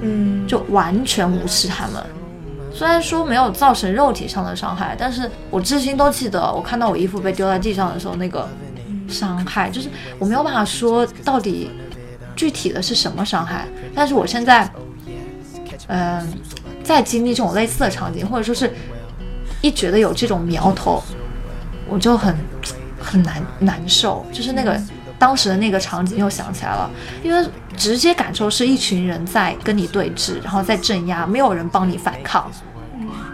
[0.00, 2.02] 嗯，就完全无视他们。
[2.72, 8.48] 虽然说没有造成肉体上的伤害，但是我至今都记得，我看到我衣服被丢在地上的时候，那个
[9.06, 11.70] 伤害，就是我没有办法说到底。
[12.40, 13.66] 具体的是什么伤害？
[13.94, 14.66] 但是我现在，
[15.88, 16.26] 嗯，
[16.82, 18.72] 在经历这种类似的场景，或者说是
[19.60, 21.02] 一觉得有这种苗头，
[21.86, 22.34] 我就很
[22.98, 24.24] 很难难受。
[24.32, 24.80] 就是那个
[25.18, 26.90] 当时的那个场景又想起来了，
[27.22, 32.50] 因为直接感受是一群人在跟你对峙，然后在镇压，没有人帮你反抗，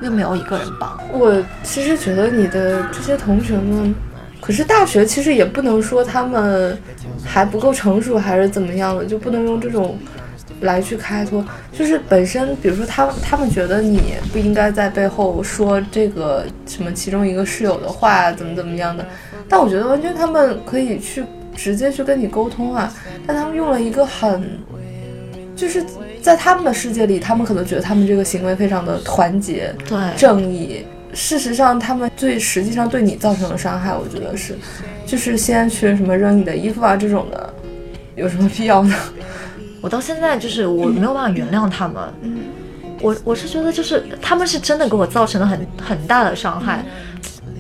[0.03, 0.99] 又没有一个人帮。
[1.13, 3.95] 我其实觉得你的这些同学们。
[4.41, 6.79] 可是大学其实也不能说他们
[7.25, 9.99] 还不够成熟，还是怎么样的，就不能用这种
[10.61, 11.45] 来去开脱。
[11.73, 19.05] 就是本身，比如说他他们觉得你不应该在背后说这个什么其中一个室友的话，怎么怎么样的。
[19.49, 22.93] 但我觉得完全他们可以去直接去跟你沟通啊。
[23.27, 24.59] 但他们用了一个很，
[25.57, 25.85] 就是
[26.23, 30.85] 在他们的世界里，他们可能觉得他们这个行为非常的团结、对正义。
[31.17, 34.57] 事实上，他们最实际上对你造成的伤害，我觉得是，
[35.07, 37.55] 就是先去什么扔你的衣服啊这种的，
[38.15, 38.95] 有什么必要呢？
[39.81, 42.41] 我到现在就是我没有办法原谅他们，嗯
[43.01, 46.85] 我我是觉得就是他们是真的给我造成了很很大的伤害。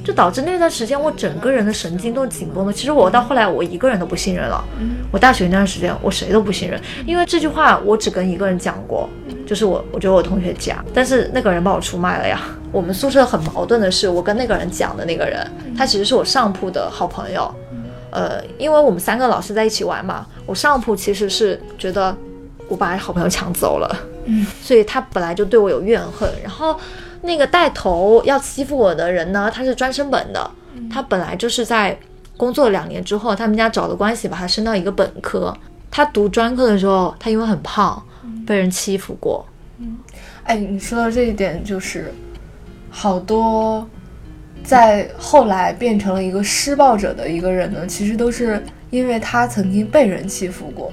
[0.04, 2.72] 就导致那段时间我整个人的神经都紧绷的。
[2.72, 4.64] 其实我到后来我一个人都不信任了。
[5.10, 9.10] 我大学那段时间我谁都不信任，因为这句话我只跟一个人讲过，
[9.46, 12.40] 就是我我觉得我同学家，但是那个人把我出卖了呀。
[12.72, 17.50] 我们宿舍很矛盾的是，我跟那个人讲的那个人，他其实是我上铺的好朋友。
[18.10, 22.14] 呃，因为我们三个老师在一起玩嘛，我上铺其实是觉得
[22.68, 26.78] 我把好朋友抢走了，嗯， 所以他本来就对我有怨恨，然后。
[27.22, 30.48] 那个带头要欺负我的人呢，他是专升本的，
[30.92, 31.98] 他本来就是在
[32.36, 35.52] 工作两年之后，他们家找的关系把他升到一个本科。
[35.90, 38.00] 他读专科的时候，他因为很胖，
[38.46, 39.44] 被人欺负过。
[39.78, 39.96] 嗯，
[40.44, 42.12] 哎，你说到这一点，就是
[42.90, 43.88] 好多
[44.62, 50.92] 在后来变成了一个施暴者的一个人呢，其实都是因为他曾经被人欺负过，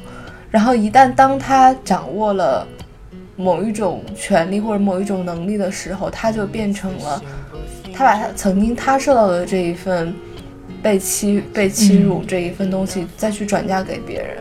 [0.50, 2.68] 然后一旦当他掌握了。
[3.36, 7.20] 某一种权利或者某一种能力的时候，他就变成了，
[7.92, 10.14] 他把他曾经他受到的这一份
[10.84, 14.38] 被欺被欺辱这一份东西再去转嫁给别人，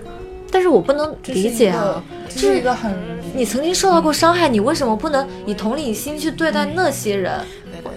[0.52, 2.92] 但是我不能理解啊，这是一个很
[3.34, 7.40] 你曾经受到过伤害，你为什么不能以同理心去对待那些人？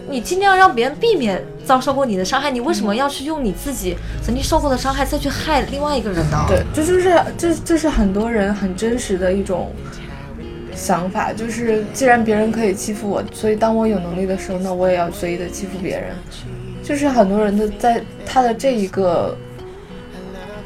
[0.10, 6.46] 你尽量让别人避免遭受过你的伤害，你为什么要去用你自己曾经受过的伤害再去害另外一个人呢？
[6.48, 9.72] 对，这就是这这是很多人很真实的一种
[10.76, 16.16] 想法，就是既然别人可以欺负我，所以当我有能力的时候，那我也要随意的欺负别人。
[16.84, 19.36] 就是很多人的在他的这一个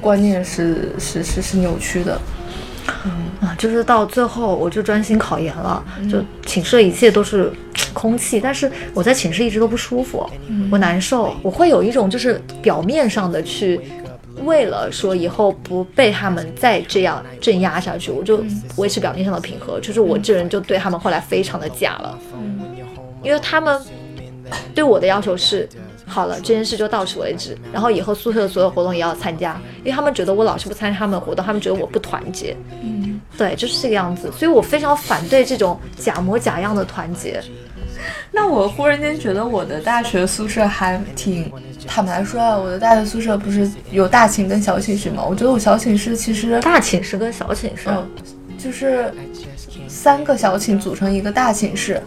[0.01, 2.19] 观念是是是是扭曲的。
[3.39, 7.51] 啊，就是到最后我就专心考研了，就寝室的一切都是
[7.93, 10.27] 空气，但是我在寝室一直都不舒服，
[10.71, 13.79] 我难受，我会有一种就是表面上的去，
[14.43, 18.43] 为了说以后不被他们再这样镇压下去，我就
[18.77, 22.19] 维持表面上的平和，就是我这人就对他们后来非常的假了，
[23.21, 23.79] 因为他们
[24.73, 25.69] 对我的要求是。
[26.09, 27.57] 好了，这件事就到此为止。
[27.71, 32.57] 然后以后宿舍的所有活动也要参加，因为他们觉得我老是不参加他们的活动，他们觉得我不团结。
[32.81, 34.31] 嗯，对，就是这个样子。
[34.35, 37.41] 所以我非常反对这种假模假样的团结。
[38.31, 41.51] 那我忽然间觉得我的大学宿舍还挺……
[41.87, 45.23] 坦白说啊，我的大学宿舍不是有大寝跟小寝室吗？
[45.27, 47.89] 我觉得我小寝室其实大寝室跟小寝室，
[48.57, 49.13] 就是
[49.87, 52.01] 三个小寝组成一个大寝室，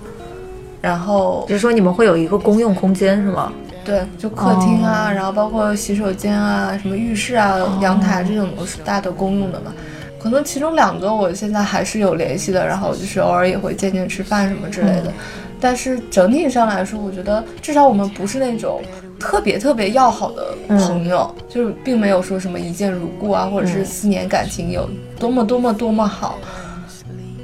[0.81, 3.53] 然后就是说你们会有一个公用空间是吗？
[3.85, 9.73] 对，就客厅啊，然后包括洗手间啊，什么浴室啊、阳台这种都是大的公用的嘛。
[10.21, 15.13] 可能其中两个我现在还是有联系的，然后就是偶尔也会见见吃饭什么之类的。
[15.61, 18.81] 但是整体上来说，我觉得至少我们不是那种
[19.19, 26.39] 特别特别要好的朋友，就是并没有说什么一见如故啊，或者是四年感情有多么多么多么好。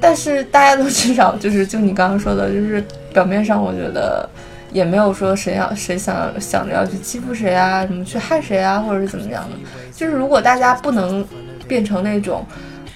[0.01, 4.29] 但是大家都至少就是就你刚刚说的，就是表面上我觉得。
[4.73, 9.57] 也没有说谁要谁想想着要去欺负谁啊，什么去害谁啊，或者是怎么样的。
[9.95, 11.27] 就是如果大家不能
[11.67, 12.45] 变成那种，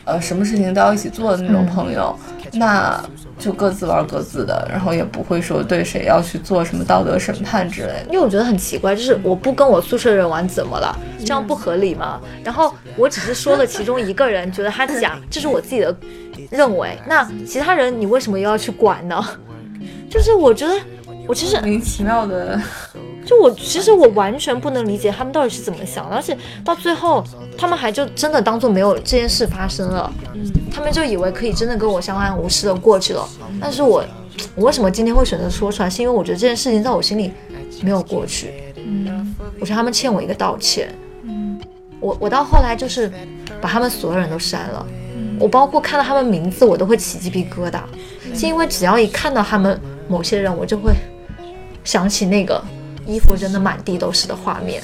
[0.04, 2.14] 呃，什么事情都要一起做的那种朋友，
[2.52, 3.02] 那
[3.38, 8.04] 就各自玩各自的，然后也不会说对谁要去做什么道德审判之类的。
[8.08, 10.96] 因为我觉得很奇怪，就是我不跟我宿舍人玩怎么了？
[11.20, 12.20] 这样不合理吗？
[12.44, 15.94] 然后我只是说了其中一个人觉得他假，这是我自己的
[16.50, 16.98] 认为。
[17.06, 19.24] 那其他人你为什么又要去管呢？
[20.10, 20.74] 就是我觉得。
[21.32, 22.60] 我其实莫名其妙的，
[23.24, 27.24] 就我其实我完全不能理解他们到底是怎么想的，而且到最后
[27.56, 33.26] 他们还就真的当做没有这件事发生了，嗯，他们就以为可以真的跟我相安无事的过去了。
[33.58, 34.04] 但是我
[34.54, 35.88] 我为什么今天会选择说出来？
[35.88, 37.32] 是因为我觉得这件事情在我心里
[37.80, 41.58] 没有过去，嗯，我觉得他们欠我一个道歉，嗯，
[41.98, 43.10] 我我到后来就是
[43.58, 44.86] 把他们所有人都删了，
[45.40, 47.80] 我包括看到他们名字我都会起鸡皮疙瘩，
[48.34, 50.92] 是因为只要一看到他们某些人我就会。
[51.84, 52.62] 想起那个
[53.06, 54.82] 衣服扔的满地都是的画面，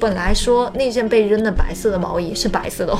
[0.00, 2.96] 本来说那件被扔的白色的毛衣是白色的，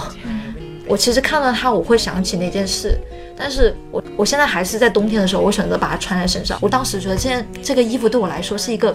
[0.87, 2.99] 我其实看到它我会想起那件事，
[3.37, 6.59] 但是我我现在还是在冬天的时候，我选择把它穿在身上。
[6.61, 8.95] 我当时觉得这件这个衣服对我来说是一个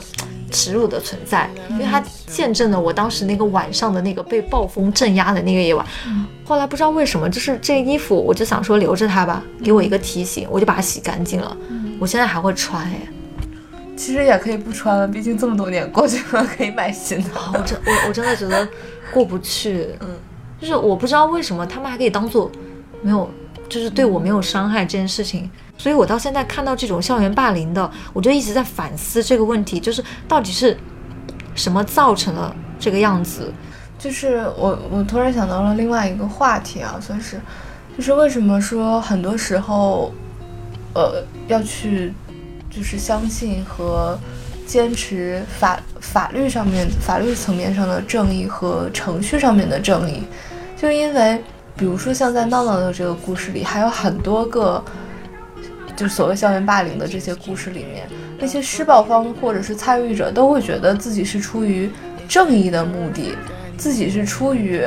[0.51, 5.85] 耻辱的存在，因为它见证了我当时那个晚上的那个被暴风镇压的那个夜晚。
[6.45, 11.55] 后来不知道为什么，就是这个衣服，我就想说留着它吧，给我一个提醒，我就把它洗干净了。
[11.99, 12.99] 我现在还会穿哎。
[13.99, 17.29] 其实也可以不穿了，毕竟这么多年过去了，可以买新的。
[17.53, 18.65] 我真我我真的觉得
[19.11, 20.07] 过不去，嗯，
[20.57, 22.49] 就是我不知道为什么他们还可以当做
[23.01, 23.29] 没有，
[23.67, 25.51] 就是对我没有伤害这件事情。
[25.77, 30.77] 所以我到现在看到这种校园霸凌的，我就一直在反思这个问题，就是到底是
[31.53, 33.51] 什么造成了这个样子。
[33.97, 37.37] 就是我我突然想到了另外一个话题啊，算是，
[37.97, 40.13] 就是为什么说很多时候，
[40.93, 42.13] 呃，要去。
[42.79, 44.17] 就是相信和
[44.65, 50.23] 坚持法法律上面法律层面上的正义和程序上面的正义，
[50.77, 51.37] 就因为
[51.75, 54.81] 比如说像在闹闹的这个故事里，还有很多个，
[55.93, 58.07] 就所谓校园霸凌的这些故事里面，
[58.39, 61.91] 那些施暴方或者是参与者都会觉得自己是出于
[62.29, 63.35] 正义的目的，
[63.77, 64.85] 自己是出于。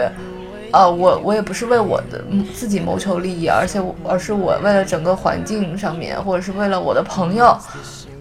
[0.73, 7.55] 呃，我我也不是为我的自己谋求利益，而且我而是我为了整个环境上面，或者是为了我的朋友，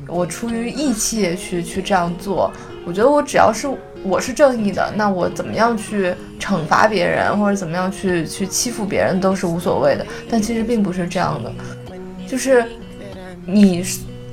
[0.06, 2.52] 我出于义气去去这样做。
[2.86, 3.70] 我觉得我只要是
[4.04, 10.06] 我是正义的，那我怎么样去惩罚别人，或者怎么样去去欺负别人都是无所谓的。
[10.30, 11.50] 但其实并不是这样的，
[12.28, 12.66] 就是
[13.46, 13.82] 你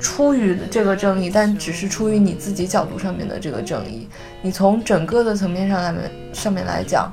[0.01, 4.09] 出于这个正义，但只是出于你自己角度上面的这个正义。
[4.41, 5.93] 你从整个的层面上来
[6.33, 7.09] 上面来讲。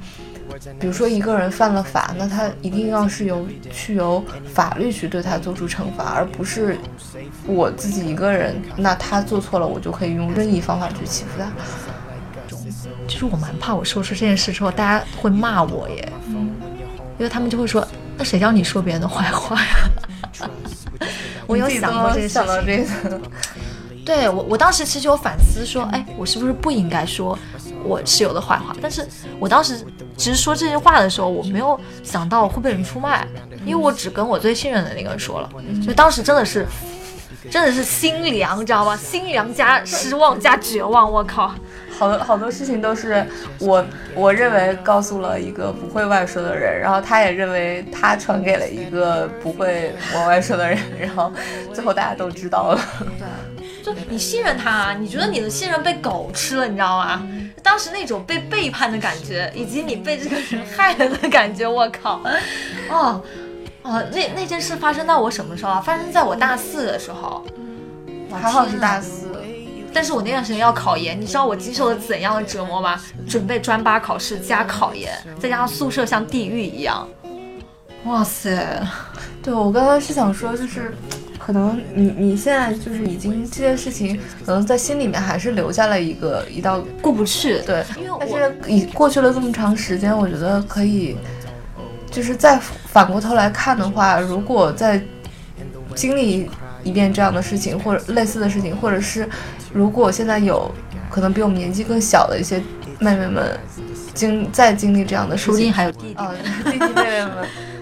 [0.78, 6.78] 比如说一个人犯了法，那他一定要是由去由法律去对他做出惩罚，而不是
[7.46, 8.60] 我自己一个人。
[8.76, 11.46] 那他做错了，我就可以用任意方法去欺负他。
[13.08, 16.12] 其实我蛮怕我说出这件事之后，大家会骂我耶。
[17.18, 17.86] 因为他们就会说，
[18.18, 19.90] 那谁叫你说别人的坏话呀？
[21.46, 22.86] 我有想过这个事情。
[24.04, 27.36] 对我，我当时其实有反思说，哎，我是不是不应该说
[27.86, 28.74] 我室友的坏话？
[28.82, 29.06] 但是
[29.38, 29.78] 我当时
[30.16, 33.26] 其实说这些话的时候，我没有想到会被人出卖，
[33.64, 35.48] 因为我只跟我最信任的那个人说了，
[35.82, 36.66] 所以当时真的是，
[37.50, 38.96] 真的是心凉，你知道吗？
[38.96, 41.54] 心凉加失望加绝望，我靠！
[41.98, 43.26] 好多好多事情都是
[43.58, 43.82] 我
[44.14, 51.32] 我认为告诉了一个不会外说的人，然后他也认为他传给了一个不会往外说的人，然后
[51.72, 52.80] 最后大家都知道了。
[53.18, 57.26] 对，就你信任他，你觉得你的信任被狗吃了，你知道吗？
[57.66, 62.20] 当时那种被背叛的感觉，以及你被这个人害了的感觉，我靠！
[62.88, 63.20] 哦
[63.82, 65.80] 哦，那那件事发生在我什么时候啊？
[65.80, 67.44] 发生在我大四的时候。
[68.30, 69.32] 还好是大四。
[69.92, 73.02] 但是我那段时间要考研，你知道我经受了怎样的折磨吗？
[73.28, 77.08] 准备专八考试加考研，再加上宿舍像地狱一样。
[78.04, 78.80] 哇塞！
[79.42, 80.94] 对我刚刚是想说，就是
[81.46, 87.60] 可能你你现在就是已经这件事情，可能在心里面还是留下了一个一道过不去。
[87.60, 91.16] 对，因为但是已过去了这么长时间，我觉得可以，
[92.10, 95.00] 就是再反过头来看的话，如果再
[95.94, 96.50] 经历。
[96.84, 99.28] 一遍这样的事情，或者类似的事情，或者是，
[99.72, 100.72] 如果现在有
[101.10, 102.62] 可能比我们年纪更小的一些
[103.00, 103.58] 妹妹们
[104.14, 107.32] 经再经历这样的事情，还有弟弟，弟弟妹妹们。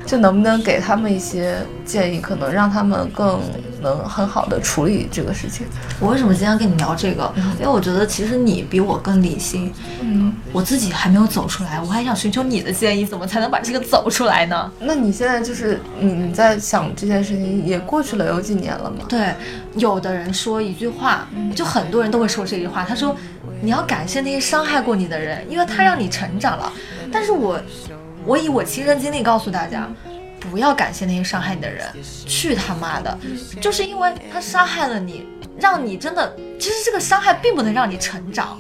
[0.07, 3.41] 就能不能给他们一些建议，可能让他们更
[3.81, 5.67] 能很好的处理这个事情。
[5.99, 7.33] 我为什么今天跟你聊这个？
[7.59, 9.73] 因为我觉得其实你比我更理性。
[10.03, 14.71] 嗯，我自己还没有走出来，我还想寻求你的建议，怎么才能把这个走出来呢？
[14.81, 19.07] 那你现在就是你你在想这件事情也过去了有几年了吗？
[19.09, 19.35] 对，
[19.77, 23.17] 有的人说一句话，就很多人都会说这句话，他说
[23.63, 26.71] 你要感谢那些伤害过你的人，因为他让你成长了。
[27.11, 27.59] 但是我。
[28.25, 29.89] 我以我亲身经历告诉大家，
[30.41, 31.87] 不要感谢那些伤害你的人，
[32.27, 33.19] 去他妈的！
[33.61, 35.27] 就是因为他伤害了你，
[35.59, 38.59] 让你真的，其实这个伤害并不能让你成长，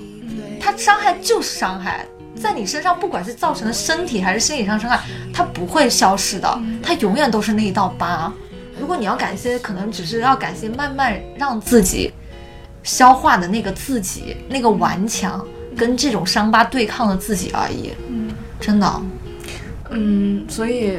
[0.61, 2.07] 他伤害就是伤害，
[2.41, 5.01] 在你身上不管是造成的身体还是心理上伤害，
[5.33, 8.33] 它不会消失的，它永远都是那一道疤。
[8.79, 12.13] 如果你要感谢，可能只是要感谢慢慢让自己
[12.83, 15.47] 消化的那个自己，那个顽强
[15.77, 17.93] 跟这种伤疤对抗的自己而已。
[18.09, 19.03] 嗯，真的。
[19.95, 20.99] 嗯，所以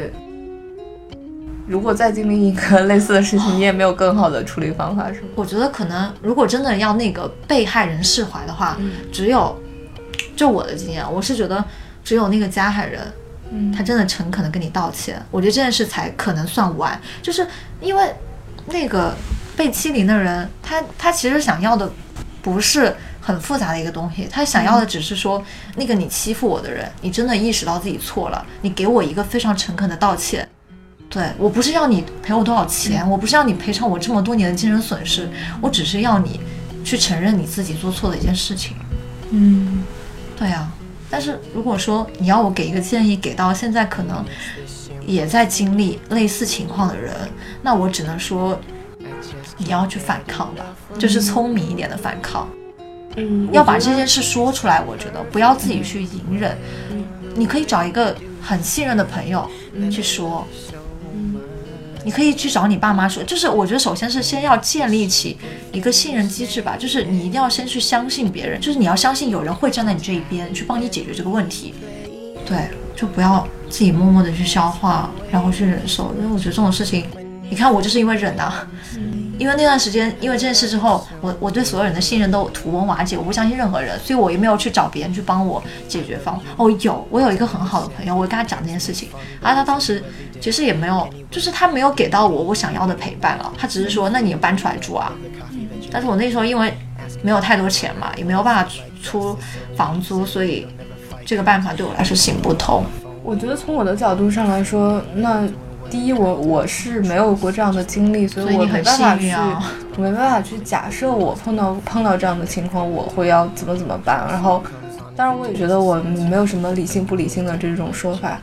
[1.68, 5.28] 如果再经历一个类似的事情，你也没有更好的处理方法，是吗？
[5.36, 8.78] 我觉得可能，如果真的要那个被害人释怀的话，
[9.12, 9.58] 只有
[10.36, 11.64] 就我的经验，我是觉得
[12.04, 13.02] 只有那个加害人，
[13.52, 17.00] 嗯，他真的诚恳的跟你道歉，我觉得这件事才可能算完。
[17.22, 17.46] 就是
[17.82, 18.14] 因为
[18.68, 19.14] 那个
[19.58, 21.92] 被欺凌的人，他他其实想要的
[22.42, 22.96] 不是。
[23.26, 25.44] 很复杂的一个东西，他想要的只是说，
[25.76, 30.48] 那个你欺负我的人，你真的意识到自己错了，你给我一个非常诚恳的道歉。
[31.10, 35.28] 对我不是要你赔我多少钱，我不是要你赔偿我这么多年的精神损失，
[35.60, 36.40] 我只是要你
[36.84, 38.78] 去承认你自己做错的一件事情。
[39.32, 39.84] 嗯，
[40.38, 40.72] 对啊。
[41.10, 44.24] 但是如果说你要我给一个建议，给到现在可能
[45.06, 47.12] 也在经历类似情况的人，
[47.64, 48.60] 那我只能说，
[49.58, 50.64] 你要去反抗吧，
[51.00, 52.48] 就是聪明一点的反抗。
[53.16, 56.58] 嗯，要把这件事说出来，我觉得不要自己去隐忍。
[56.92, 57.06] 嗯，
[57.36, 59.50] 你可以找一个很信任的朋友
[59.92, 60.46] 去说。
[61.14, 61.36] 嗯，
[62.04, 63.24] 你可以去找你爸妈说。
[63.24, 65.38] 就是我觉得首先是先要建立起
[65.72, 71.74] 一个信任机制吧，就是你一定要先去相信别人，就是你要相信有人会站在你这一边去帮你解决这个问题。
[72.46, 77.06] 对，就不要自己默默的去消化，然后去忍受，因为我觉得这种事情，
[77.50, 78.68] 你看我就是因为忍啊。
[79.38, 86.44] 因为那段时间，因为这件事之后，我我对所有人的信任都土崩瓦解，我不相信任何人，所以我也没有去找别人去帮我解决方法。
[86.58, 89.10] 哦，有，我有一个很好的朋友，我跟他讲这件事情，
[89.42, 90.04] 而他当时
[90.40, 95.12] 其实也没有，就是他没有给到我我想要的陪伴了，他只是说，那你搬出来住啊。
[95.92, 96.74] 但是我那时候因为
[97.22, 98.72] 没有太多钱嘛，也没有办法
[99.04, 99.38] 出
[99.76, 100.66] 房租，所以
[101.26, 102.86] 这个办法对我来说行不通。
[103.24, 105.46] 我觉得从我的角度上来说，那。
[105.90, 109.32] 第一，我我是没有过这样的经历，所以我没办法去，
[109.96, 114.26] 我没办法去假设我碰到碰到这样的情况，我会要怎么怎么办。
[114.30, 114.62] 然后，
[115.16, 118.42] 当然我也觉得我没有什么理性不理性的这种说法，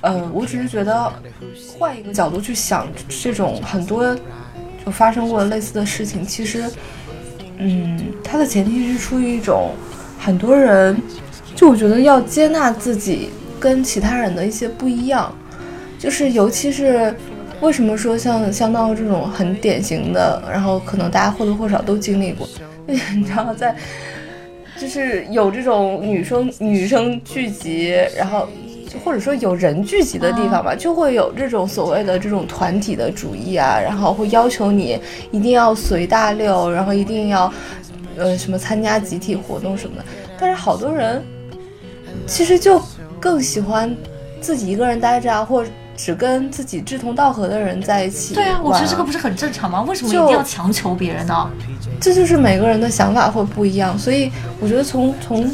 [0.00, 1.12] 呃，我只是觉得
[1.78, 2.86] 换一个角度去想，
[3.22, 4.14] 这种很多
[4.84, 6.64] 就发生过类似的事情，其实，
[7.58, 9.72] 嗯，它的前提是出于一种
[10.18, 11.00] 很多人，
[11.54, 13.30] 就我觉得要接纳自己
[13.60, 15.32] 跟其他人的一些不一样。
[15.98, 17.14] 就是，尤其是
[17.60, 22.48] 为什么说像像闹这种很典型的，然后可能大家或多或少都经历过，
[22.86, 23.74] 你知道，在
[24.80, 28.48] 就是有这种女生女生聚集，然后
[29.04, 35.00] 或者说有人聚集的地方吧，就会有这种所谓的这种团体的主义啊，然后会要求你
[35.32, 37.52] 一定要随大流，然后一定要，
[38.16, 40.04] 呃，什么参加集体活动什么的。
[40.38, 41.20] 但是好多人
[42.24, 42.80] 其实就
[43.18, 43.92] 更喜欢
[44.40, 48.32] 自己一个人待着啊，或者只跟自己志同道合的人在一起。
[48.32, 49.82] 对啊，我觉得这个不是很正常吗？
[49.82, 51.50] 为什么一定要强求别人呢？
[52.00, 54.30] 这就是每个人的想法会不一样，所以
[54.60, 55.50] 我觉得从从。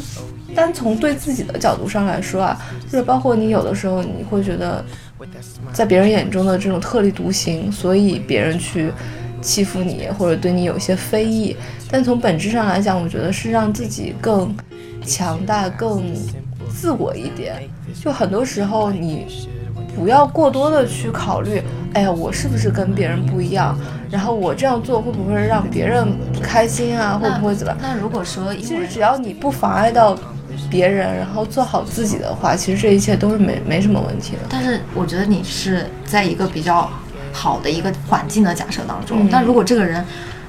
[0.55, 2.57] 单从对自己的角度上来说啊，
[2.89, 4.81] 就是包括你有的时候你会觉得，
[5.73, 8.89] 在别人眼中的这种特立独行，所以别人去
[9.41, 11.57] 欺负你或者对你有些非议。
[11.91, 14.55] 但从本质上来讲，我觉得是让自己更
[15.05, 16.15] 强大、更
[16.73, 17.61] 自我一点。
[18.01, 19.25] 就很多时候你
[19.95, 21.61] 不要过多的去考虑，
[21.93, 23.77] 哎呀，我是不是跟别人不一样？
[24.09, 27.19] 然后我这样做会不会让别人不开心啊？
[27.21, 27.75] 会不会怎么？
[27.81, 30.17] 那如果说，其实只要你不妨碍到。
[30.69, 34.39] 别人，然后做好自己的话，其实这一切都是没没什么问题的。
[34.49, 36.89] 但是我觉得你是在一个比较
[37.33, 39.27] 好的一个环境的假设当中。
[39.29, 40.03] 但如果这个人，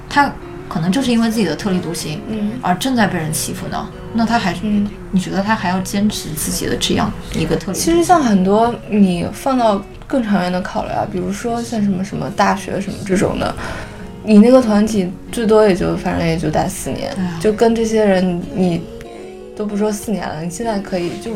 [0.09, 0.33] 他
[0.69, 4.55] 可能就是因为自己的特立独行，嗯，而正在被人欺负呢，那他还，
[5.11, 7.79] 你觉得他还要坚持自己的这样一个特立？
[7.79, 13.55] 其实像很多你放到更长远的考虑啊，比如说像什么什么大学什么这种的，
[14.23, 18.83] 你那个团体最多也就反正也就待四年，就跟这些人你。
[19.57, 21.31] 都不说四年了，你现在可以就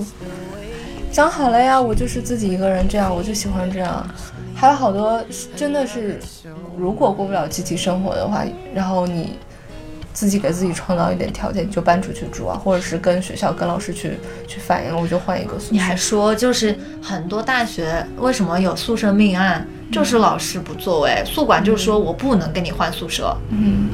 [1.10, 1.80] 想好了呀。
[1.80, 4.06] 我就是自己一个人这样，我就喜欢这样。
[4.54, 5.22] 还有好多
[5.56, 6.20] 真的是，
[6.76, 8.44] 如果过不了集体生活的话，
[8.74, 9.38] 然后你
[10.12, 15.68] 自己给自己创造一点条件，你就搬出去住啊，或者是跟学校跟老师去去反映，我就换一个宿舍。
[15.72, 23.34] 你还说就是很多大学为什么有宿舍命案，就是老师不作为，宿管就说我不能跟你换宿舍。
[23.48, 23.88] 嗯。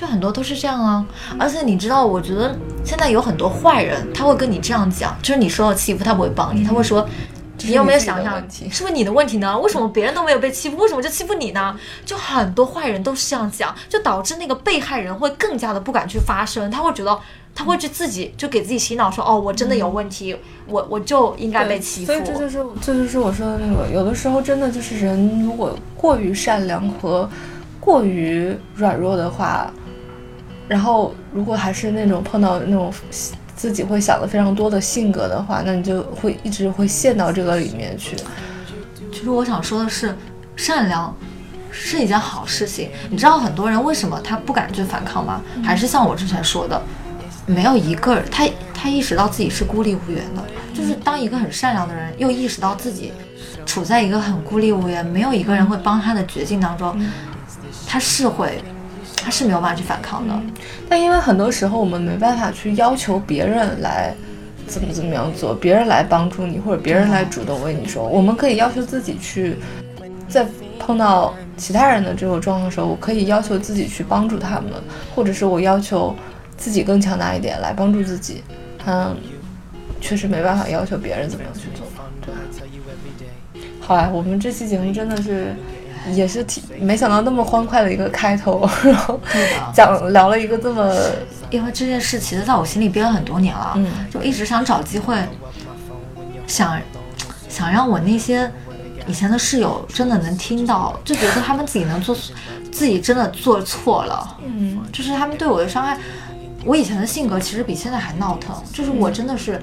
[0.00, 1.04] 就很多都是这样啊，
[1.38, 7.06] 而且你知道，我觉得现在有很多坏人，他会跟你这样讲，就是你受到欺负，他不会帮你，他会说，
[7.58, 9.58] 你有没有想想，是不是你的问题呢？
[9.58, 11.76] 为什么别人都没有被欺负，为什么就欺负你呢？
[12.06, 17.18] 就很多坏人都是这样讲，就导致那个被害人会更加的不敢去发声，他会觉得
[17.54, 20.34] 他会去自己就给自己洗脑，说哦，我真的有问题，
[20.66, 22.06] 我我就应该被欺负。
[22.06, 27.28] 所以这就是这就是我说的那个，有的时候真的就是人如果过于善良和
[27.78, 29.70] 过于软弱的话。
[30.70, 32.92] 然后，如果还是那种碰到那种
[33.56, 38.16] 自己会想的非常多的性格的话，那你就会一直会陷到这个里面去。
[39.12, 40.16] 其实我想说的是，
[40.54, 41.12] 善良
[41.72, 42.88] 是一件好事情。
[43.10, 45.42] 你知道很多人为什么他不敢去反抗吗？
[45.64, 46.80] 还是像我之前说的，
[47.46, 50.44] 没有一个人他他意识到自己是孤立无援的。
[50.72, 53.12] 就是当一个很善良的人又意识到自己
[53.66, 56.96] 处在一个很孤立无援、没有一个人会帮他的绝境当中，
[57.88, 58.62] 他是会。
[59.22, 60.34] 他是没有办法去反抗的，
[60.88, 64.14] 但因为很多时候我们没办法去要求别人来
[64.66, 69.56] 怎么怎么样做，别人来帮助你，或者别人来主动为你说，我们可以要求自己去，
[70.28, 70.46] 在
[70.78, 74.72] 碰到其他人的这种状况的时候，我可以要求自己去帮助他们，
[75.14, 76.14] 或者是我要求
[76.56, 78.42] 自己更强大一点来帮助自己。
[78.86, 79.16] 嗯，
[80.00, 81.86] 确实没办法要求别人怎么样去做。
[82.22, 82.40] 对吧，
[83.80, 85.54] 好啊，我们这期节目真的是。
[86.12, 89.20] 也是挺没想到那么欢快的一个开头， 然后
[89.74, 90.92] 讲聊了一个这么，
[91.50, 95.16] 因为这件事其实在我心里憋了很多年了，嗯，就一直想找机会，
[96.46, 96.80] 想
[97.48, 98.50] 想让我那些
[99.06, 102.16] 以前的室友真的能听到，就觉得他们自己能做，
[102.72, 105.98] 自己真的做错了，嗯，就是他们对我的伤害，
[106.64, 109.60] 我以前的性格其实比现在还闹腾，就是我真的是。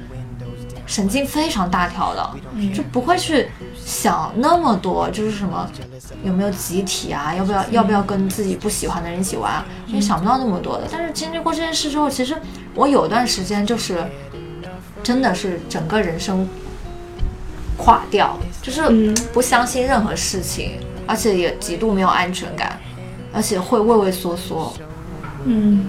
[0.89, 2.29] 神经非常大条的，
[2.73, 3.49] 就不会去
[3.87, 5.65] 想那么多，就是什么
[6.21, 10.83] 有没有集体啊，要不要要不要跟自己不喜欢的人一起玩，也想不到那么多的。
[10.91, 12.35] 但是经历过这件事之后，其实
[12.75, 14.03] 我有段时间就是
[15.01, 16.45] 真的是整个人生
[17.77, 22.77] 垮掉，就是不相信任何事情，而且也极度没有安全感，
[23.31, 24.73] 而且会畏畏缩缩。
[25.45, 25.87] 嗯，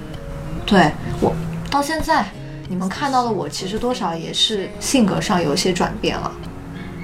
[0.64, 1.34] 对我
[1.68, 2.24] 到现在。
[2.70, 6.30] 你们看到的我，其实多少也是性格上有一些转变了。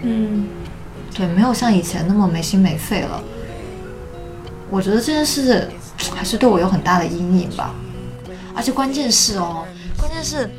[0.02, 0.46] 嗯，
[1.14, 3.22] 对，没有像以前那么没心没肺了。
[4.70, 5.68] 我觉得这件事
[6.14, 7.72] 还是对我有很大的阴影吧。
[8.54, 9.64] 而且关键是哦，
[9.98, 10.50] 关键是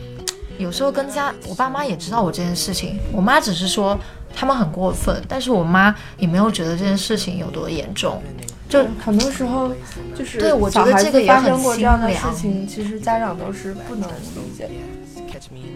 [0.58, 2.98] 有时候跟家，我爸妈也知道我这件事情。
[3.12, 3.98] 我妈只是说
[4.34, 8.22] 他们很过分，但是我妈也没有觉得这件事情有多严重。
[8.68, 9.72] 就很多时候，
[10.18, 14.70] 就是对我觉得这个发生过这样的事情，其实家长都是不能理解。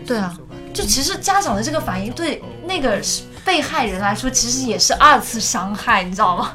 [0.05, 0.35] 对啊，
[0.73, 3.01] 就其实家长的这个反应，对那个
[3.43, 6.53] 被害人来说，其实也是二次伤害，你知道吗？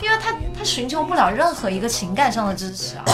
[0.00, 3.04] 因为他他寻求不了任何一个情感上的支持啊。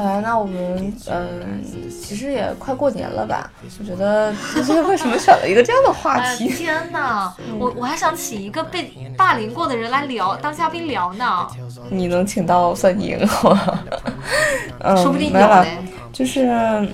[0.00, 3.50] 好了，那我们嗯，其实也快过年了吧？
[3.78, 4.32] 我觉得
[4.64, 6.48] 今天为什么选了一个这样的话题？
[6.48, 11.46] 天哪，我我还想请一个被霸凌过的人来聊当嘉宾聊呢。
[11.90, 13.84] 你能请到算你赢吗？
[14.80, 15.76] 嗯，说不定有嘞。
[16.12, 16.46] 就是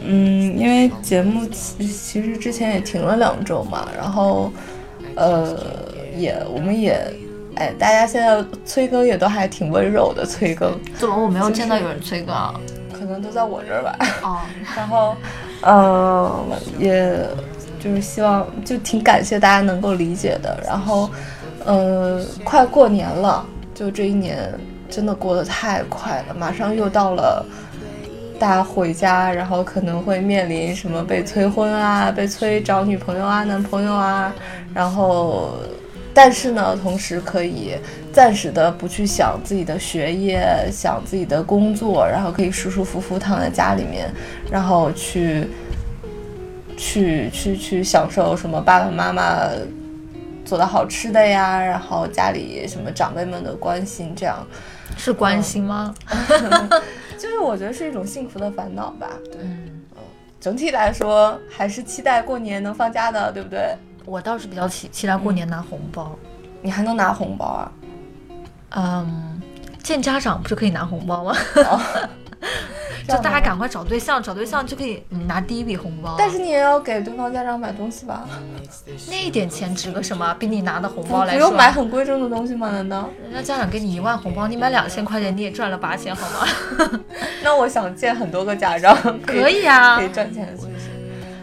[0.05, 4.53] 嗯，因为节目其其实之前也停了两周嘛，然后
[5.15, 5.57] 呃，
[6.17, 7.01] 也我们也
[7.55, 10.79] 哎，大家现在催更也都还挺温柔的催更。
[10.99, 12.35] 怎么我没有见到有人催更？
[12.35, 12.61] 可
[13.17, 13.97] 能都在我这儿吧。
[14.23, 14.39] 哦。
[14.77, 15.17] 然后
[15.62, 17.19] 嗯，也
[17.81, 20.59] 就是希望就挺感谢大家能够理解的。
[20.67, 21.11] 然后
[21.64, 23.45] 嗯，快过年了，
[23.75, 24.53] 就这一年
[24.89, 27.45] 真的过得太快了，马上又到了。
[28.39, 34.31] 大家回家，然后可能会面临什么被催婚啊，被催找女朋友啊、男朋友啊，
[34.75, 35.55] 然后，
[36.17, 37.75] 但是呢，同时可以
[38.11, 44.11] 暂时的不去想自己的学业，想自己的工作，然后可以舒舒服服躺在家里面，
[44.51, 45.47] 然后去，
[46.75, 49.43] 去去去享受什么爸爸妈妈
[50.43, 54.39] 做的好吃的呀，然后家里什么长辈们的关心，这样
[54.97, 55.95] 是关心吗？
[57.19, 59.11] 就是我觉得是一种幸福的烦恼吧。
[59.31, 59.83] 对，嗯，
[60.41, 63.77] 整体来说还是期待过年能放假的，对不对？
[64.07, 66.17] 我倒是比较期期待过年拿红包。
[66.63, 67.73] 你还能拿红包啊？
[68.71, 69.41] 嗯，
[69.83, 71.37] 见家长不是可以拿红包吗？
[73.07, 76.17] 就大家赶快找对象，找对象就可以拿第一笔红包。
[76.19, 78.29] 但是你也要给对方家长买东西吧？
[79.09, 80.35] 那一点钱值个什么？
[80.41, 82.69] 比你拿的红包来说，不用买很贵重的东西吗？
[82.73, 87.01] 难道人家家长给你一万红包，你买两千块钱，你也赚了八千，好吗？
[87.45, 88.93] 那我想见很多个家长，
[89.25, 90.53] 可以啊，可以赚钱？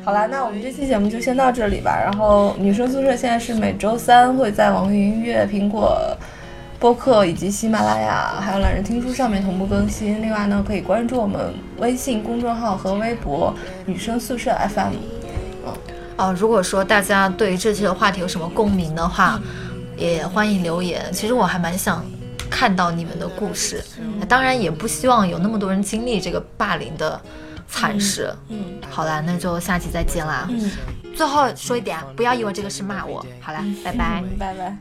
[0.04, 1.98] 好啦，那我们这期节目就先到这里吧。
[1.98, 5.98] 然后女生宿舍现在是每周三会在网易云音乐、苹果。
[6.80, 10.22] 播客以及喜马拉雅，还有懒人听书上面同步更新。
[10.22, 13.56] 另外呢，可以关注我们微信公众号和微博
[13.88, 14.92] “女生宿舍 FM”。
[15.66, 15.74] 嗯，
[16.18, 19.40] 啊，如果说大家对于这期的话题有什么共鸣的话，
[19.96, 21.02] 也欢迎留言。
[21.14, 22.06] 其实我还蛮想
[22.50, 23.82] 看到你们的故事，
[24.28, 27.18] 当然也不希望有那么多人经历这个霸凌的
[27.68, 28.34] 惨事。
[28.50, 30.48] 嗯，好啦，那就下期再见啦。
[30.50, 30.70] 嗯，
[31.16, 33.26] 最后说一点，不要以为这个是骂我。
[33.40, 34.78] 好啦，拜拜，拜拜。